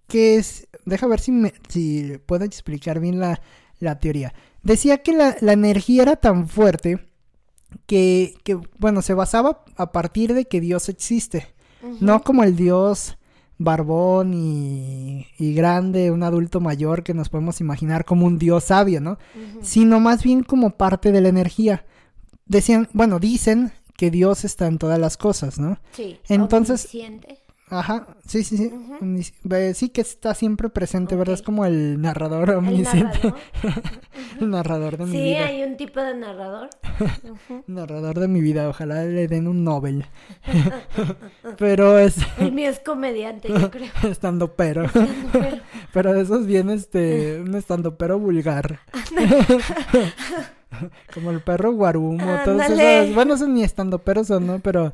[0.08, 3.40] que es, deja ver si, me, si puedo explicar bien la,
[3.78, 4.34] la teoría.
[4.62, 7.10] Decía que la, la, energía era tan fuerte
[7.86, 11.54] que, que, bueno, se basaba a partir de que Dios existe.
[12.00, 13.17] No como el Dios
[13.58, 19.00] barbón y, y, grande, un adulto mayor que nos podemos imaginar como un Dios sabio,
[19.00, 19.18] ¿no?
[19.62, 21.84] Sino más bien como parte de la energía.
[22.46, 25.78] Decían, bueno, dicen que Dios está en todas las cosas, ¿no?
[25.92, 26.20] Sí.
[26.28, 26.88] Entonces,
[27.70, 28.72] Ajá, sí, sí, sí.
[29.74, 31.34] Sí que está siempre presente, ¿verdad?
[31.34, 33.18] Es como el narrador omnisciente.
[33.22, 33.40] ¿El narrador?
[34.40, 35.22] el narrador de mi vida.
[35.22, 36.70] Sí, hay un tipo de narrador.
[37.66, 40.06] narrador de mi vida, ojalá le den un Nobel.
[41.58, 42.16] pero es...
[42.38, 43.90] El mío es comediante, yo creo.
[44.10, 44.84] estando pero.
[45.92, 48.80] pero de esos viene este, un estando pero vulgar.
[51.14, 53.14] Como el perro guarumo, todos esos.
[53.14, 54.58] Bueno, son ni estando pero son, ¿no?
[54.68, 54.92] Pero,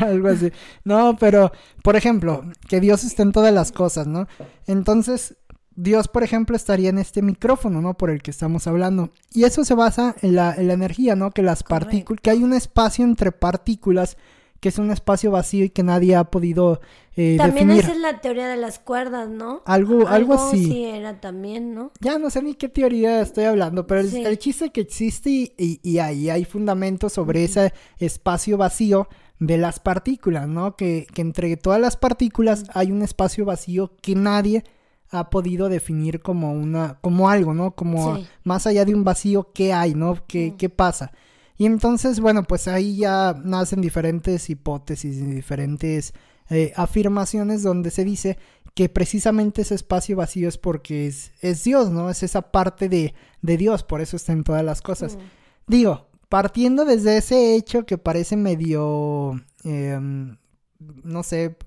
[0.00, 0.52] algo así.
[0.84, 4.26] No, pero, por ejemplo, que Dios esté en todas las cosas, ¿no?
[4.66, 5.36] Entonces,
[5.74, 7.94] Dios, por ejemplo, estaría en este micrófono, ¿no?
[7.94, 9.10] Por el que estamos hablando.
[9.32, 11.30] Y eso se basa en la, en la energía, ¿no?
[11.30, 14.16] Que las partículas, que hay un espacio entre partículas
[14.60, 16.80] que es un espacio vacío y que nadie ha podido
[17.16, 19.62] eh, también esa es la teoría de las cuerdas, ¿no?
[19.66, 20.64] Algo, algo, así.
[20.64, 21.90] Sí, era también, ¿no?
[22.00, 25.98] Ya no sé ni qué teoría estoy hablando, pero el, chiste que existe y, y,
[25.98, 30.76] ahí hay fundamentos sobre ese espacio vacío de las partículas, ¿no?
[30.76, 34.64] Que, que entre todas las partículas hay un espacio vacío que nadie
[35.10, 37.72] ha podido definir como una, como algo, ¿no?
[37.72, 40.16] Como más allá de un vacío, ¿qué hay, no?
[40.28, 41.12] ¿Qué, qué pasa?
[41.60, 46.14] Y entonces, bueno, pues ahí ya nacen diferentes hipótesis y diferentes
[46.48, 48.38] eh, afirmaciones donde se dice
[48.74, 52.08] que precisamente ese espacio vacío es porque es, es Dios, ¿no?
[52.08, 55.16] Es esa parte de, de, Dios, por eso está en todas las cosas.
[55.16, 55.20] Mm.
[55.66, 60.38] Digo, partiendo desde ese hecho que parece medio, em,
[60.78, 61.58] no sé,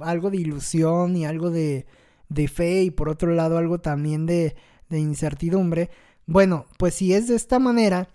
[0.00, 1.86] algo de ilusión y algo de,
[2.28, 4.56] de fe y por otro lado algo también de,
[4.88, 5.90] de incertidumbre,
[6.26, 8.08] bueno, pues si es de esta manera,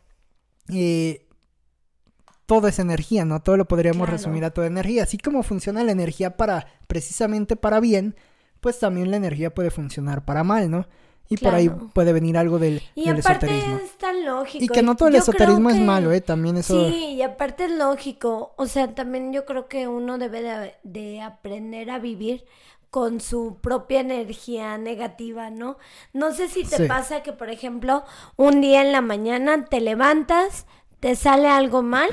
[0.69, 1.27] eh,
[2.45, 3.41] todo es energía, ¿no?
[3.41, 5.03] Todo lo podríamos resumir a toda energía.
[5.03, 8.15] Así como funciona la energía para, precisamente para bien,
[8.59, 10.87] pues también la energía puede funcionar para mal, ¿no?
[11.29, 14.63] Y por ahí puede venir algo del, y aparte es tan lógico.
[14.63, 16.21] Y que no todo el esoterismo es malo, ¿eh?
[16.21, 16.89] También eso...
[16.89, 18.53] Sí, y aparte es lógico.
[18.57, 22.45] O sea, también yo creo que uno debe de, aprender a vivir
[22.93, 25.79] con su propia energía negativa, ¿no?
[26.13, 28.03] No sé si te pasa que, por ejemplo,
[28.35, 30.67] un día en la mañana te levantas,
[30.99, 32.07] te sale algo mal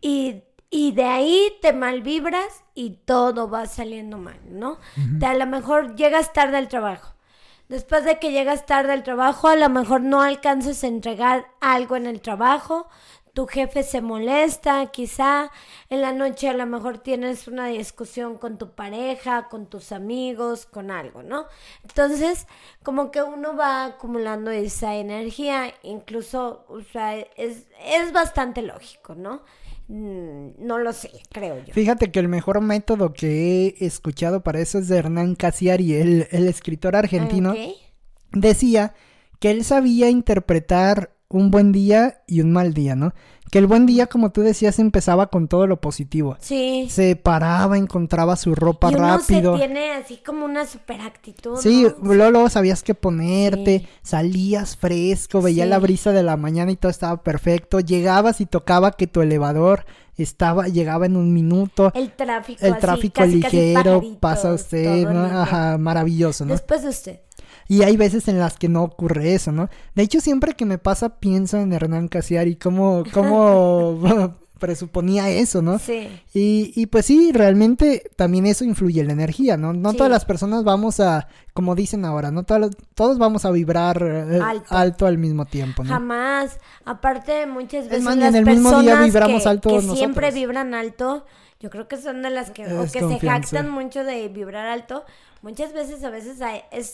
[0.00, 4.78] y, y de ahí te malvibras y todo va saliendo mal, ¿no?
[5.20, 7.16] a lo mejor llegas tarde al trabajo
[7.70, 11.94] Después de que llegas tarde al trabajo, a lo mejor no alcanzas a entregar algo
[11.94, 12.88] en el trabajo,
[13.32, 15.50] tu jefe se molesta, quizá
[15.88, 20.66] en la noche a lo mejor tienes una discusión con tu pareja, con tus amigos,
[20.66, 21.46] con algo, ¿no?
[21.82, 22.46] Entonces,
[22.82, 29.42] como que uno va acumulando esa energía, incluso, o sea, es, es bastante lógico, ¿no?
[29.88, 31.74] Mm, no lo sé, creo yo.
[31.74, 36.28] Fíjate que el mejor método que he escuchado para eso es de Hernán Casiari, el,
[36.30, 37.54] el escritor argentino.
[38.32, 38.94] Decía
[39.40, 43.14] que él sabía interpretar un buen día y un mal día, ¿no?
[43.50, 46.36] Que el buen día, como tú decías, empezaba con todo lo positivo.
[46.40, 46.86] Sí.
[46.88, 49.56] Se paraba, encontraba su ropa y uno rápido.
[49.56, 51.56] Se tiene así como una super actitud.
[51.56, 56.90] Sí, luego, sabías que ponerte, salías fresco, veía la brisa de la mañana y todo
[56.90, 57.80] estaba perfecto.
[57.80, 59.84] Llegabas y tocaba que tu elevador
[60.16, 61.90] estaba, llegaba en un minuto.
[61.94, 62.64] El tráfico.
[62.64, 65.24] El tráfico ligero, pasa usted, ¿no?
[65.24, 66.52] Ajá, maravilloso, ¿no?
[66.52, 67.20] Después de usted.
[67.70, 69.70] Y hay veces en las que no ocurre eso, ¿no?
[69.94, 73.96] De hecho, siempre que me pasa pienso en Hernán Casiari, cómo, cómo
[74.58, 75.78] presuponía eso, ¿no?
[75.78, 76.08] Sí.
[76.34, 79.72] Y, y pues sí, realmente también eso influye en la energía, ¿no?
[79.72, 84.02] No todas las personas vamos a, como dicen ahora, no todos, todos vamos a vibrar
[84.02, 85.06] eh, alto.
[85.06, 85.90] al mismo tiempo, ¿no?
[85.90, 86.58] Jamás.
[86.84, 91.24] Aparte, muchas veces las en el mismo día vibramos alto que siempre vibran alto,
[91.60, 95.04] yo creo que son de las que, o que se jactan mucho de vibrar alto,
[95.42, 96.38] muchas veces a veces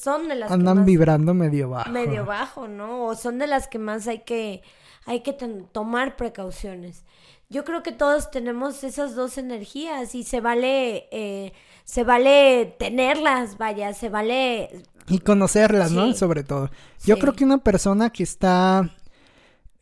[0.01, 1.91] son de las andan que más, vibrando medio bajo.
[1.91, 4.63] medio bajo no o son de las que más hay que
[5.05, 7.05] hay que tomar precauciones.
[7.49, 11.53] Yo creo que todos tenemos esas dos energías y se vale eh,
[11.85, 16.71] se vale tenerlas vaya se vale y conocerlas no sobre todo.
[17.05, 18.91] Yo creo que una persona que está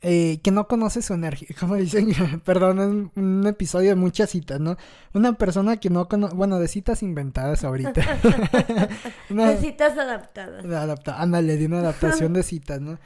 [0.07, 2.13] eh, que no conoce su energía, como dicen,
[2.45, 4.77] perdón, es un episodio de muchas citas, ¿no?
[5.15, 7.93] Una persona que no conoce, bueno, de citas inventadas ahorita.
[9.31, 10.65] de citas adaptadas.
[10.65, 12.99] Adapta ándale, de una adaptación de citas, ¿no?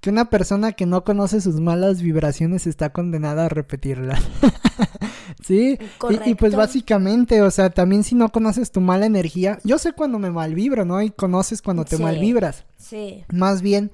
[0.00, 4.22] Que una persona que no conoce sus malas vibraciones está condenada a repetirlas.
[5.42, 5.78] ¿Sí?
[6.10, 9.92] Y, y, pues básicamente, o sea, también si no conoces tu mala energía, yo sé
[9.92, 11.02] cuando me malvibro, ¿no?
[11.02, 12.64] Y conoces cuando te malvibras.
[12.76, 13.24] Sí.
[13.32, 13.90] Más bien,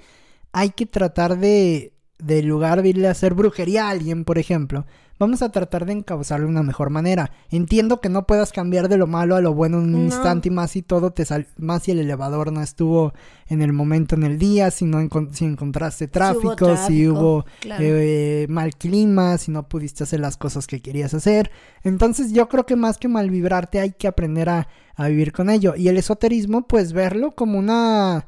[0.53, 4.87] hay que tratar de del lugar de irle a hacer brujería a alguien, por ejemplo,
[5.20, 7.30] vamos a tratar de encauzarlo de una mejor manera.
[7.50, 10.50] Entiendo que no puedas cambiar de lo malo a lo bueno en un instante y
[10.50, 13.12] más si todo te sal más si el elevador no estuvo
[13.46, 18.74] en el momento en el día, si no si encontraste tráfico, si hubo, eh, mal
[18.76, 21.50] clima, si no pudiste hacer las cosas que querías hacer.
[21.85, 25.50] Entonces yo creo que más que mal vibrarte hay que aprender a, a vivir con
[25.50, 25.74] ello.
[25.76, 28.26] Y el esoterismo, pues verlo como una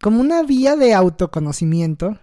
[0.00, 2.18] como una vía de autoconocimiento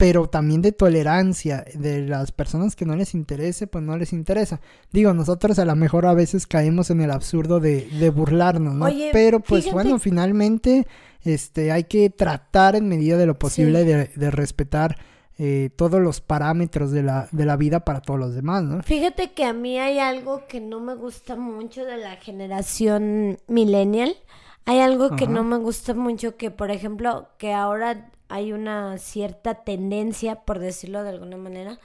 [0.00, 4.58] pero también de tolerancia de las personas que no les interese, pues no les interesa.
[4.92, 8.86] Digo, nosotros a lo mejor a veces caemos en el absurdo de, de burlarnos, ¿no?
[9.12, 10.86] pero pues bueno, finalmente
[11.22, 14.96] este hay que tratar en medida de lo posible de, respetar
[15.36, 18.82] eh, todos los parámetros de la, de la vida para todos los demás, ¿no?
[18.82, 24.16] Fíjate que a mí hay algo que no me gusta mucho de la generación millennial.
[24.64, 29.64] Hay algo que no me gusta mucho que, por ejemplo, que ahora hay una cierta
[29.64, 31.78] tendencia, por decirlo de alguna manera,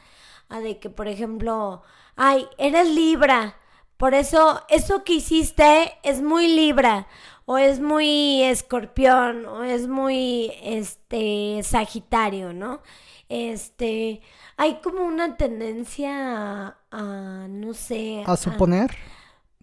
[0.47, 1.81] a de que, por ejemplo,
[2.15, 3.55] ay, eres Libra,
[3.97, 7.07] por eso eso que hiciste es muy Libra,
[7.45, 12.81] o es muy Escorpión, o es muy, este, Sagitario, ¿no?
[13.27, 14.21] Este,
[14.57, 18.23] hay como una tendencia a, no sé.
[18.25, 18.95] A suponer.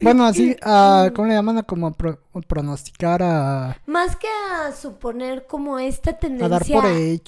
[0.03, 1.59] Bueno, así, uh, ¿cómo le llaman?
[1.59, 1.95] A como
[2.49, 3.77] pronosticar a...
[3.87, 6.83] Más que a suponer como esta tendencia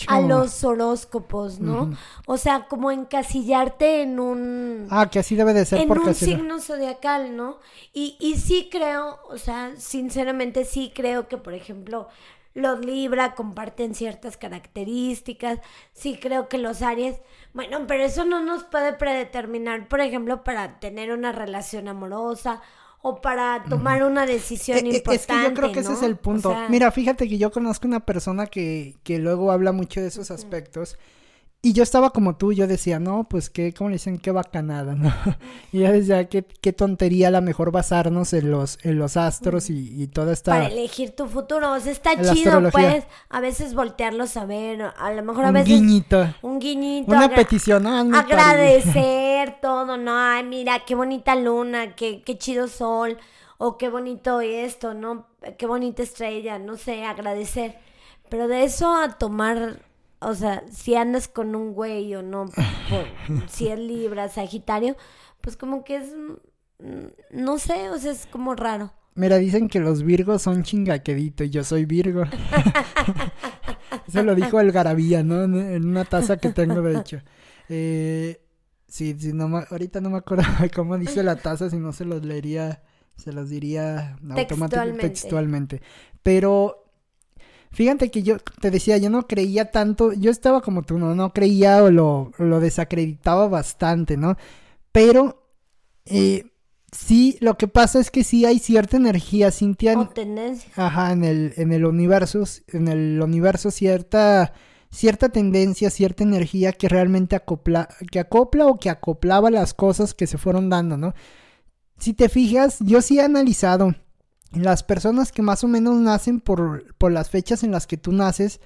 [0.09, 1.93] a, los horóscopos, ¿no?
[2.27, 4.87] O sea, como encasillarte en un...
[4.91, 7.59] Ah, que así debe de ser en un signo zodiacal, ¿no?
[7.93, 12.09] Y, y sí creo, o sea, sinceramente sí creo que, por ejemplo,
[12.55, 15.59] los Libra comparten ciertas características.
[15.93, 17.21] Sí creo que los Aries,
[17.53, 22.63] bueno, pero eso no nos puede predeterminar, por ejemplo, para tener una relación amorosa
[23.03, 25.13] o para tomar una decisión importante.
[25.13, 26.57] Eh, es que yo creo que ese es el punto.
[26.71, 30.97] Mira, fíjate que yo conozco una persona que, que luego habla mucho de esos aspectos
[31.65, 34.19] y yo estaba como tú, yo decía, no, pues qué, ¿cómo le dicen?
[34.19, 35.11] Qué bacanada, ¿no?
[35.73, 39.71] Y yo decía, qué, qué tontería a lo mejor basarnos en los, en los astros
[39.71, 40.51] y, y toda esta...
[40.51, 45.13] Para elegir tu futuro, o sea, está chido, pues, a veces voltearlos a ver, a
[45.15, 45.73] lo mejor a veces...
[45.73, 46.35] Un guiñito.
[46.43, 47.11] Un guiñito.
[47.11, 48.15] Una petición, ¿no?
[48.15, 50.19] Agradecer todo, ¿no?
[50.19, 53.17] Ay, mira, qué bonita luna, qué, qué chido sol,
[53.57, 55.29] o qué bonito esto, ¿no?
[55.57, 57.79] Qué bonita estrella, no sé, agradecer.
[58.29, 59.79] Pero de eso a tomar
[60.25, 62.47] o sea, si andas con un güey o no,
[63.49, 64.97] si es Libra, Sagitario,
[65.41, 66.15] pues como que es,
[66.79, 68.93] mm, no sé, o sea, es como raro.
[69.15, 72.25] Mira, dicen que los virgos son chingaquedito y yo soy virgo.
[74.09, 75.45] Eso lo dijo el Garabía, ¿no?
[75.45, 77.21] En una taza que tengo, de hecho.
[77.69, 78.41] Eh,
[78.89, 82.25] sí, sí, no ahorita no me acuerdo cómo dice la taza, si no se los
[82.25, 82.83] leería,
[83.17, 85.83] se los diría automáticamente, textualmente.
[86.23, 86.84] Pero
[87.75, 91.33] Fíjate que yo te decía, yo no creía tanto, yo estaba como tú, no, no
[91.33, 94.37] creía o lo, lo desacreditaba bastante, ¿no?
[94.93, 95.45] Pero
[96.07, 96.53] eh,
[96.93, 99.99] sí, lo que pasa es que sí hay cierta energía, Cintia.
[99.99, 100.71] O tendencia.
[100.77, 104.53] Ajá, en el, en el universo, en el universo cierta,
[104.93, 110.29] cierta tendencia, cierta energía que realmente acopla, que acopla o que acoplaba las cosas que
[110.29, 111.13] se fueron dando, ¿no?
[111.99, 113.97] Si te fijas, yo sí he analizado
[114.57, 118.13] las personas que más o menos nacen por, por las fechas en las que tú
[118.13, 118.61] naces,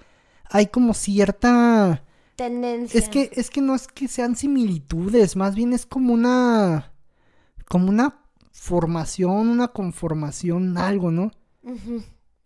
[0.51, 2.05] hay como cierta
[2.37, 2.99] tendencia.
[2.99, 6.93] Es que, es que no es que sean similitudes, más bien es como una.
[7.69, 8.21] como una
[8.53, 11.31] formación, una conformación, algo, ¿no?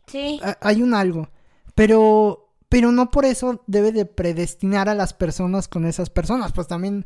[0.07, 0.41] Sí.
[0.61, 1.29] hay un algo.
[1.75, 2.49] Pero.
[2.69, 6.53] Pero no por eso debe de predestinar a las personas con esas personas.
[6.53, 7.05] Pues también.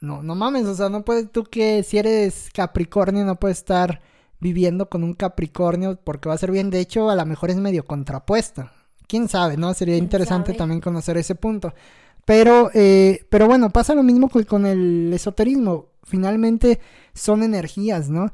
[0.00, 0.66] No, no mames.
[0.66, 1.32] O sea, no puedes.
[1.32, 4.00] Tú que si eres Capricornio, no puedes estar
[4.40, 6.70] viviendo con un Capricornio porque va a ser bien.
[6.70, 8.72] De hecho, a lo mejor es medio contrapuesta.
[9.06, 9.72] Quién sabe, ¿no?
[9.74, 11.74] Sería interesante también conocer ese punto.
[12.24, 15.86] Pero, eh, pero bueno, pasa lo mismo con el esoterismo.
[16.04, 16.78] Finalmente
[17.14, 18.32] son energías, ¿no?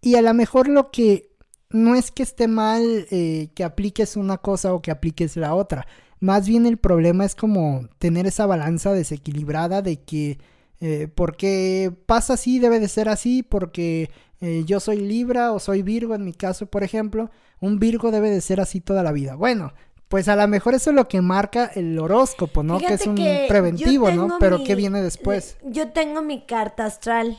[0.00, 1.30] Y a lo mejor lo que
[1.70, 5.86] no es que esté mal eh, que apliques una cosa o que apliques la otra.
[6.18, 10.38] Más bien el problema es como tener esa balanza desequilibrada de que
[10.80, 15.82] eh, porque pasa así, debe de ser así, porque eh, yo soy Libra o soy
[15.82, 19.34] Virgo en mi caso, por ejemplo, un Virgo debe de ser así toda la vida.
[19.34, 19.72] Bueno,
[20.08, 22.78] pues a lo mejor eso es lo que marca el horóscopo, ¿no?
[22.78, 23.16] que es un
[23.48, 24.36] preventivo, ¿no?
[24.38, 25.58] Pero ¿qué viene después?
[25.64, 27.36] Yo tengo mi carta astral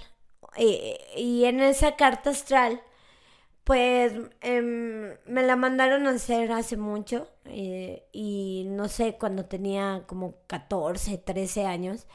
[0.58, 2.82] eh, y en esa carta astral,
[3.64, 10.04] pues em, me la mandaron a hacer hace mucho eh, y no sé, cuando tenía
[10.08, 12.08] como 14, 13 años.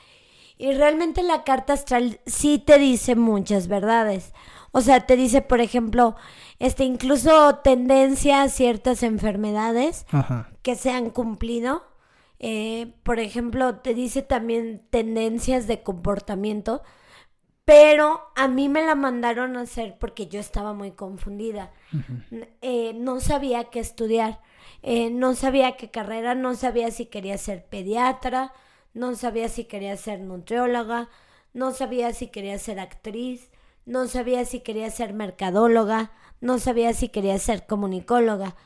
[0.62, 4.33] Y realmente la carta astral sí te dice muchas verdades.
[4.70, 6.14] O sea, te dice, por ejemplo,
[6.61, 10.07] este, incluso tendencia a ciertas enfermedades
[10.62, 11.83] que se han cumplido.
[12.38, 16.83] Eh, por ejemplo, te dice también tendencias de comportamiento.
[17.64, 21.72] Pero a mí me la mandaron a hacer porque yo estaba muy confundida.
[22.61, 24.38] Eh, no sabía qué estudiar.
[24.85, 28.53] Eh, no sabía qué carrera, no sabía si quería ser pediatra,
[28.94, 31.09] no sabía si quería ser nutrióloga,
[31.55, 33.50] no sabía si quería ser actriz,
[33.85, 38.57] no sabía si quería ser mercadóloga, no sabía si quería ser comunicóloga.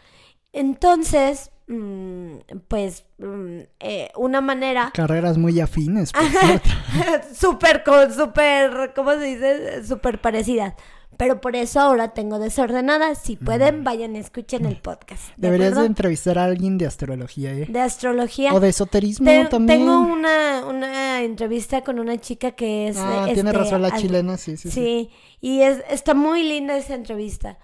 [0.53, 2.37] Entonces, mm,
[2.69, 4.91] pues, mm, eh, una manera...
[4.95, 6.13] Carreras muy afines.
[7.35, 7.85] súper,
[8.15, 9.85] súper, ¿cómo se dice?
[9.85, 10.75] Súper parecidas.
[11.17, 13.19] Pero por eso ahora tengo desordenadas.
[13.19, 15.31] Si pueden, vayan y escuchen el podcast.
[15.37, 17.67] Deberías de entrevistar a alguien de astrología, ¿eh?
[17.69, 18.53] De astrología.
[18.53, 19.81] O de esoterismo también.
[19.81, 22.99] Tengo una, una entrevista con una chica que es...
[22.99, 24.75] Ah, tiene este, razón la chilena, sí, sí, sí.
[24.75, 27.59] Sí, y es, está muy linda esa entrevista.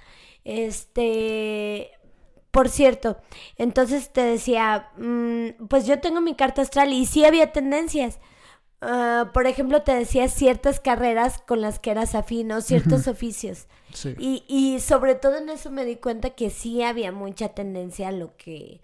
[0.44, 1.90] Este...
[2.50, 3.16] Por cierto,
[3.56, 8.18] entonces te decía, mm, pues yo tengo mi carta astral y sí había tendencias.
[8.84, 13.68] Ah, por ejemplo, te decía ciertas carreras con las que eras afín, o ciertos oficios.
[14.18, 18.12] Y, y sobre todo en eso me di cuenta que sí había mucha tendencia a
[18.12, 18.80] lo que,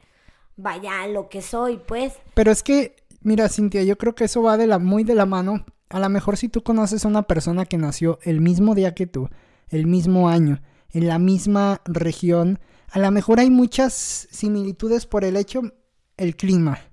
[0.57, 2.13] vaya, a lo que soy, pues.
[2.35, 5.27] Pero es que, mira, Cintia, yo creo que eso va de la, muy de la
[5.27, 5.67] mano.
[5.89, 9.09] A lo mejor si tú conoces a una persona que nació el mismo día que
[9.09, 9.29] tú,
[9.69, 15.37] el mismo año, en la misma región, a lo mejor hay muchas similitudes por el
[15.37, 15.63] hecho,
[16.17, 16.88] el clima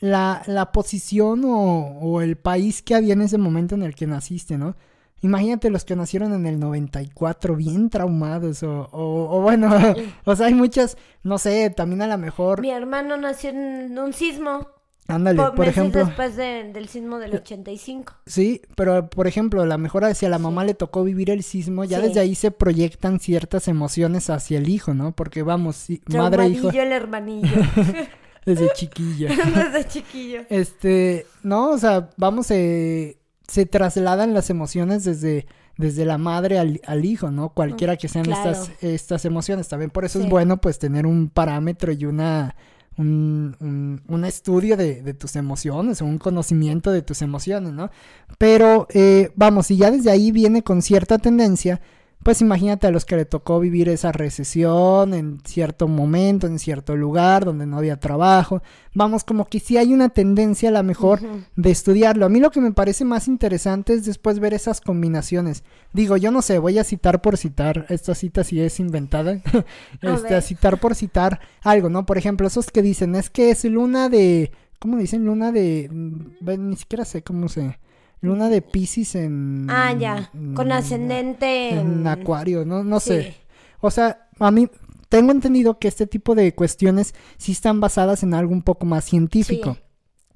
[0.00, 4.06] la, la posición o, o, el país que había en ese momento en el que
[4.06, 4.76] naciste, ¿no?
[5.22, 9.70] Imagínate los que nacieron en el 94 bien traumados o, o, bueno,
[10.24, 12.60] o sea, hay muchas, no sé, también a lo mejor...
[12.60, 14.68] Mi hermano nació en un sismo.
[15.08, 16.04] Ándale, por, ejemplo.
[16.04, 18.12] después del sismo del 85.
[18.26, 21.44] Sí, pero por ejemplo, a lo mejor si a la mamá le tocó vivir el
[21.44, 25.14] sismo, ya desde ahí se proyectan ciertas emociones hacia el hijo, ¿no?
[25.14, 26.70] Porque vamos, sí, madre e hijo.
[26.70, 27.56] el hermanillo.
[28.46, 29.28] Desde chiquillo.
[29.54, 30.42] Desde chiquillo.
[30.48, 36.80] Este, no, o sea, vamos, eh, se trasladan las emociones desde, desde la madre al,
[36.86, 37.50] al hijo, ¿no?
[37.50, 39.68] Cualquiera que sean estas, estas emociones.
[39.68, 42.56] También por eso es bueno, pues, tener un parámetro y una
[42.98, 47.90] un, un, estudio de, de, tus emociones o un conocimiento de tus emociones, ¿no?
[48.38, 51.80] Pero eh, vamos, si ya desde ahí viene con cierta tendencia,
[52.26, 56.96] pues imagínate a los que le tocó vivir esa recesión en cierto momento, en cierto
[56.96, 58.64] lugar, donde no había trabajo.
[58.94, 61.20] Vamos, como que sí hay una tendencia a la mejor
[61.54, 62.26] de estudiarlo.
[62.26, 65.62] A mí lo que me parece más interesante es después ver esas combinaciones.
[65.92, 69.40] Digo, yo no sé, voy a citar por citar, esta cita si es inventada,
[70.02, 72.06] este, a citar por citar algo, ¿no?
[72.06, 74.50] Por ejemplo, esos que dicen, es que es luna de,
[74.80, 75.24] ¿cómo dicen?
[75.24, 77.78] Luna de, mm, ni siquiera sé cómo se
[78.20, 79.66] Luna de Pisces en...
[79.70, 80.30] Ah, ya.
[80.54, 82.06] Con ascendente en...
[82.06, 83.34] Acuario, no, no sé.
[83.80, 84.68] O sea, a mí
[85.08, 89.04] tengo entendido que este tipo de cuestiones sí están basadas en algo un poco más
[89.04, 89.76] científico.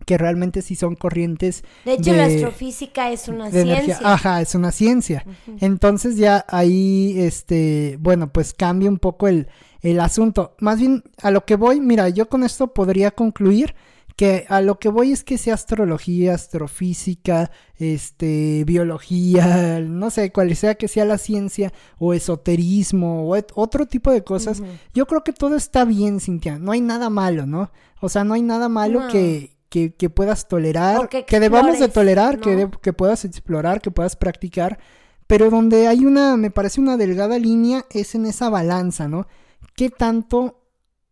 [0.06, 1.62] Que realmente sí son corrientes.
[1.84, 3.98] De hecho, la astrofísica es una ciencia.
[4.02, 5.24] Ajá, es una ciencia.
[5.60, 9.48] Entonces ya ahí, este, bueno, pues cambia un poco el,
[9.82, 10.56] el asunto.
[10.58, 13.74] Más bien, a lo que voy, mira, yo con esto podría concluir
[14.20, 20.54] que a lo que voy es que sea astrología, astrofísica, este, biología, no sé, cual
[20.54, 24.62] sea que sea la ciencia o esoterismo o otro tipo de cosas,
[24.92, 27.70] yo creo que todo está bien, Cintia, no hay nada malo, ¿no?
[28.02, 32.40] O sea, no hay nada malo que, que, que, puedas tolerar, que, debamos de tolerar,
[32.40, 34.78] que, que puedas explorar, que puedas practicar,
[35.26, 39.26] pero donde hay una, me parece una delgada línea es en esa balanza, ¿no?
[39.74, 40.59] ¿Qué tanto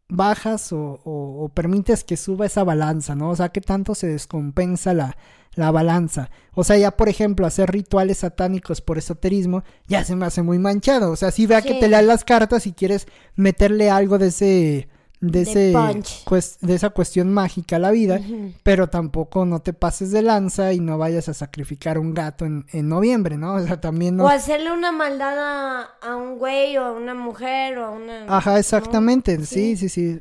[0.08, 3.30] bajas o, permites que suba esa balanza, ¿no?
[3.30, 5.16] O sea, ¿qué tanto se descompensa la,
[5.54, 6.30] la balanza?
[6.54, 10.58] O sea, ya por ejemplo, hacer rituales satánicos por esoterismo ya se me hace muy
[10.58, 11.10] manchado.
[11.10, 13.06] O sea, si vea que te lean las cartas y quieres
[13.36, 14.88] meterle algo de ese
[15.20, 15.74] de, ese
[16.60, 18.20] de esa cuestión mágica a la vida,
[18.62, 22.66] pero tampoco no te pases de lanza y no vayas a sacrificar un gato en,
[22.72, 23.54] en noviembre, ¿no?
[23.54, 24.24] O sea, también no...
[24.24, 28.24] O hacerle una maldad a, un güey o a una mujer o a una...
[28.28, 30.20] Ajá, exactamente, sí, sí, sí.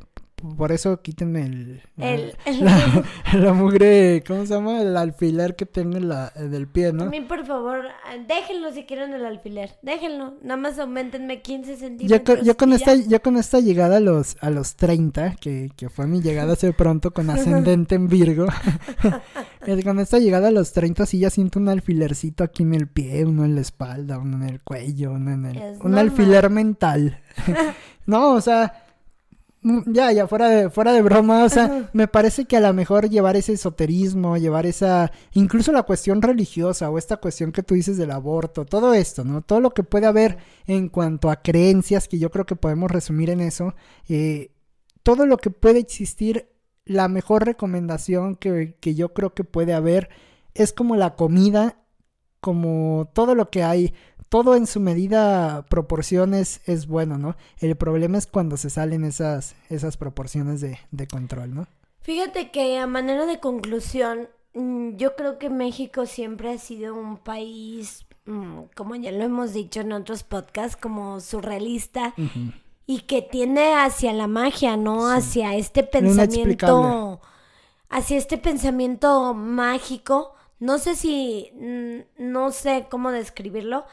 [0.56, 2.34] Por eso quítenme el, el,
[3.32, 4.80] la, mugre, ¿cómo se llama?
[4.80, 7.04] El alfiler que tengo la, del pie, ¿no?
[7.04, 7.86] A mí, por favor,
[8.28, 9.76] déjenlo si quieren el alfiler.
[9.82, 10.34] Déjenlo.
[10.42, 12.42] Nada más aumentenme 15 centímetros.
[12.44, 16.06] Yo, con, esta, yo con esta llegada a los, a los 30, que, que fue
[16.06, 18.46] mi llegada hace pronto con ascendente en Virgo.
[19.84, 23.24] con esta llegada a los 30 sí ya siento un alfilercito aquí en el pie,
[23.24, 25.78] uno en la espalda, uno en el cuello, uno en el...
[25.82, 27.18] un alfiler mental.
[28.06, 28.84] no, o sea
[29.62, 33.08] ya, ya, fuera de, fuera de broma, o sea, me parece que a lo mejor
[33.08, 37.96] llevar ese esoterismo, llevar esa, incluso la cuestión religiosa o esta cuestión que tú dices
[37.96, 39.42] del aborto, todo esto, ¿no?
[39.42, 43.30] Todo lo que puede haber en cuanto a creencias, que yo creo que podemos resumir
[43.30, 43.74] en eso,
[44.08, 44.52] eh,
[45.02, 46.48] todo lo que puede existir,
[46.84, 50.08] la mejor recomendación que, que yo creo que puede haber
[50.54, 51.78] es como la comida,
[52.40, 53.92] como todo lo que hay
[54.28, 57.36] todo en su medida proporciones es bueno, ¿no?
[57.58, 61.66] El problema es cuando se salen esas, esas proporciones de, de control, ¿no?
[62.00, 67.18] Fíjate que a manera de conclusión, mm, yo creo que México siempre ha sido un
[67.18, 72.14] país, mm, como ya lo hemos dicho en otros podcasts, como surrealista.
[72.86, 75.10] Y que tiene hacia la magia, ¿no?
[75.10, 77.20] Hacia este pensamiento.
[77.90, 80.32] Hacia este pensamiento mágico.
[80.58, 81.50] No sé si.
[81.54, 83.84] Mm, no sé cómo describirlo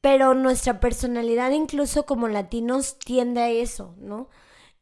[0.00, 4.28] pero nuestra personalidad incluso como latinos tiende a eso, ¿no?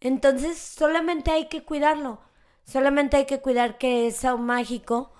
[0.01, 2.21] Entonces solamente hay que cuidarlo,
[2.65, 5.13] solamente hay que cuidar que eso mágico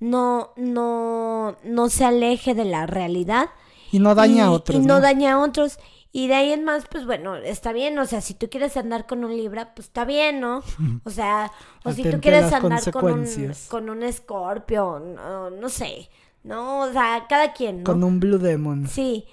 [0.00, 3.50] no, no, no se aleje de la realidad.
[3.92, 4.82] Y no daña a otros.
[4.82, 5.78] Y no, daña a otros.
[6.12, 9.06] Y de ahí en más, pues bueno, está bien, o sea, si tú quieres andar
[9.06, 10.62] con un Libra, pues está bien, ¿no?
[11.04, 11.52] O sea,
[11.84, 13.26] o si tú quieres andar con un,
[13.68, 16.08] con un Scorpio, no, no sé,
[16.42, 16.80] ¿no?
[16.80, 17.84] O sea, cada quien, ¿no?
[17.84, 18.88] Con un Blue Demon.
[18.88, 19.26] Sí,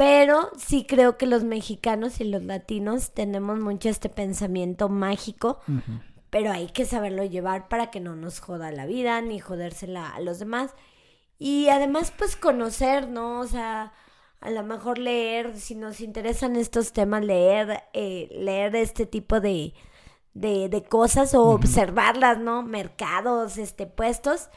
[0.00, 5.60] pero sí creo que los mexicanos y los latinos tenemos mucho este pensamiento mágico,
[6.30, 10.20] pero hay que saberlo llevar para que no nos joda la vida ni jodérsela a
[10.20, 10.70] los demás.
[11.38, 13.40] Y además, pues conocer, ¿no?
[13.40, 13.92] O sea,
[14.40, 19.74] a lo mejor leer, si nos interesan estos temas, leer, eh, leer este tipo de,
[20.32, 22.62] de, cosas o observarlas, ¿no?
[22.62, 24.48] Mercados, este, puestos.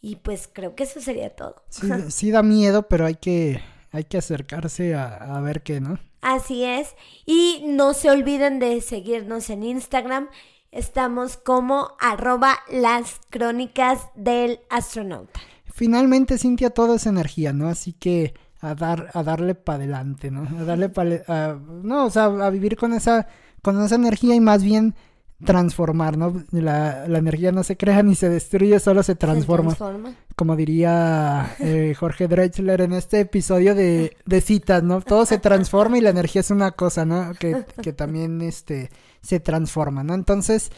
[0.00, 1.62] Y pues creo que eso sería todo.
[2.08, 5.98] sí da miedo, pero hay que hay que acercarse a, ver qué, ¿no?
[6.20, 6.94] Así es.
[7.26, 10.28] Y no se olviden de seguirnos en Instagram.
[10.72, 15.40] Estamos como arroba las crónicas del astronauta.
[15.72, 17.68] Finalmente, Cintia, todo es energía, ¿no?
[17.68, 20.42] Así que a dar, a darle para adelante, ¿no?
[20.58, 23.28] A darle pa no, o sea, a vivir con esa,
[23.62, 24.94] con esa energía y más bien
[25.44, 26.42] transformar, ¿no?
[26.50, 29.76] La, energía no se crea ni se destruye, solo se transforma.
[30.34, 35.00] Como diría eh, Jorge Drexler en este episodio de, de, citas, ¿no?
[35.00, 37.32] Todo se transforma y la energía es una cosa, ¿no?
[37.38, 38.90] Que, que también este,
[39.22, 40.14] se transforma, ¿no?
[40.14, 40.70] Entonces,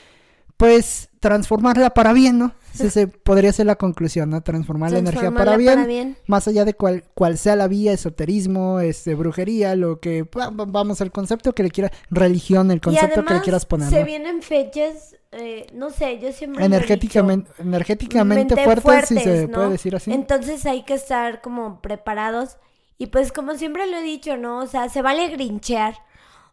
[0.61, 2.53] pues transformarla para bien, ¿no?
[2.79, 4.43] Ese podría ser la conclusión, ¿no?
[4.43, 9.15] Transformar la energía para bien, más allá de cual, cual sea la vía, esoterismo, este,
[9.15, 13.65] brujería, lo que, vamos al concepto que le quiera, religión, el concepto que le quieras
[13.65, 13.89] poner.
[13.89, 16.65] Se vienen fechas, eh, no sé, yo siempre.
[16.65, 20.13] Energéticamente, energéticamente fuertes, si se puede decir así.
[20.13, 22.59] Entonces hay que estar como preparados.
[22.99, 24.59] Y pues como siempre lo he dicho, ¿no?
[24.59, 25.95] O sea, se vale grinchear.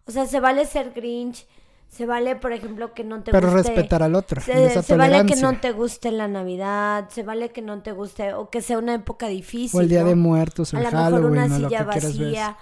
[0.05, 1.45] O sea, se vale ser grinch
[1.90, 4.42] se vale, por ejemplo, que no te Pero respetar al otro.
[4.42, 8.50] Se, vale que no te guste la Navidad, se vale que no te guste, o
[8.50, 9.80] que sea una época difícil.
[9.80, 12.58] O el Día de Muertos, el a lo mejor una silla vacía.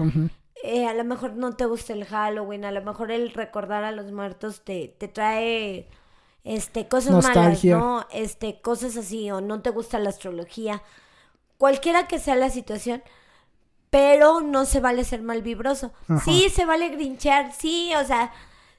[0.64, 3.92] Eh, a lo mejor no te gusta el Halloween, a lo mejor el recordar a
[3.92, 5.88] los muertos te, te trae
[6.44, 8.06] este cosas malas, ¿no?
[8.12, 10.82] Este, cosas así, o no te gusta la astrología.
[11.58, 13.04] Cualquiera que sea la situación,
[13.90, 15.92] pero no se vale ser mal vibroso.
[16.24, 18.32] Sí, se vale grinchear, sí, o sea,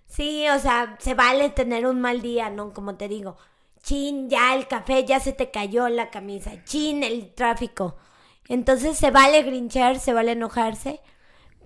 [0.07, 2.73] Sí, o sea, se vale tener un mal día, ¿no?
[2.73, 3.37] Como te digo.
[3.83, 6.65] Chin, ya el café, ya se te cayó la camisa.
[6.65, 7.97] Chin, el tráfico.
[8.49, 11.01] Entonces se vale grinchar, se vale enojarse,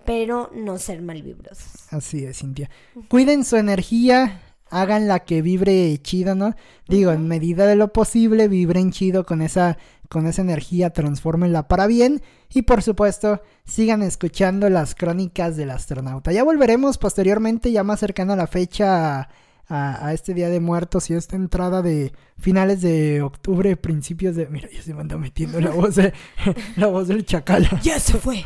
[0.05, 1.93] pero no ser malvibrosos.
[1.93, 2.71] Así es, Cintia.
[3.09, 6.55] Cuiden su energía, hagan la que vibre chido, ¿no?
[6.89, 9.79] Digo, en medida de lo posible, vibren chido con esa,
[10.11, 12.21] con esa energía, transfórmenla para bien.
[12.53, 16.33] Y por supuesto, sigan escuchando las crónicas del astronauta.
[16.33, 19.29] Ya volveremos posteriormente, ya más cercano a la fecha,
[19.69, 24.47] a, este Día de Muertos y esta entrada de finales de octubre, principios de...
[24.49, 25.95] Mira, ya se me anda metiendo la voz,
[26.77, 27.69] la voz del chacal.
[27.83, 28.45] Ya se fue.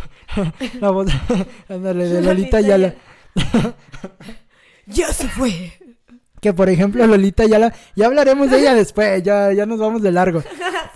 [0.80, 1.08] la voz,
[1.68, 2.94] ándale, de Lolita Yala.
[4.86, 5.72] ya se fue.
[6.44, 10.12] Que por ejemplo Lolita Yala, ya hablaremos de ella después, ya, ya nos vamos de
[10.12, 10.42] largo.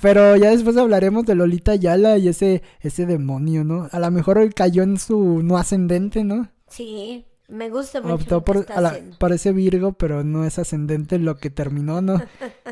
[0.02, 3.88] Pero ya después hablaremos de Lolita Yala y ese, ese demonio, ¿no?
[3.90, 6.50] A lo mejor cayó en su no ascendente, ¿no?
[6.68, 8.16] Sí, me gusta mucho.
[8.16, 8.66] Optó por,
[9.18, 12.20] parece Virgo, pero no es ascendente lo que terminó, ¿no?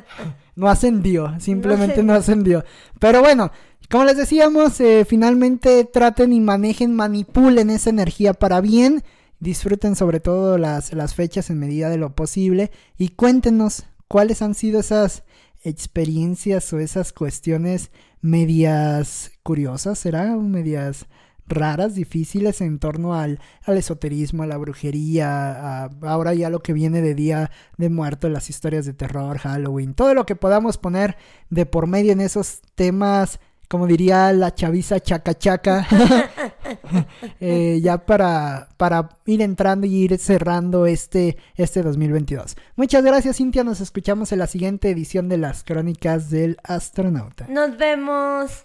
[0.55, 2.63] no ascendió, simplemente no ascendió.
[3.01, 3.53] Pero bueno,
[3.89, 9.03] como les decíamos, eh, finalmente traten y manejen, manipulen esa energía para bien.
[9.41, 14.55] Disfruten sobre todo las, las fechas en medida de lo posible y cuéntenos cuáles han
[14.55, 15.25] sido esas
[15.63, 20.37] experiencias o esas cuestiones medias curiosas, ¿será?
[20.37, 21.07] Medias
[21.49, 27.03] raras, difíciles en torno al, al esoterismo, a la brujería, ahora ya lo que viene
[27.03, 31.17] de Día de Muerto, las historias de terror, Halloween, todo lo que podamos poner
[31.51, 33.39] de por medio en esos temas
[33.69, 35.87] como diría la chaviza chaca chaca,
[37.41, 42.57] eh, ya para, para ir entrando y ir cerrando este, este 2022.
[42.77, 47.47] Muchas gracias Cintia, nos escuchamos en la siguiente edición de las crónicas del astronauta.
[47.49, 48.65] Nos vemos.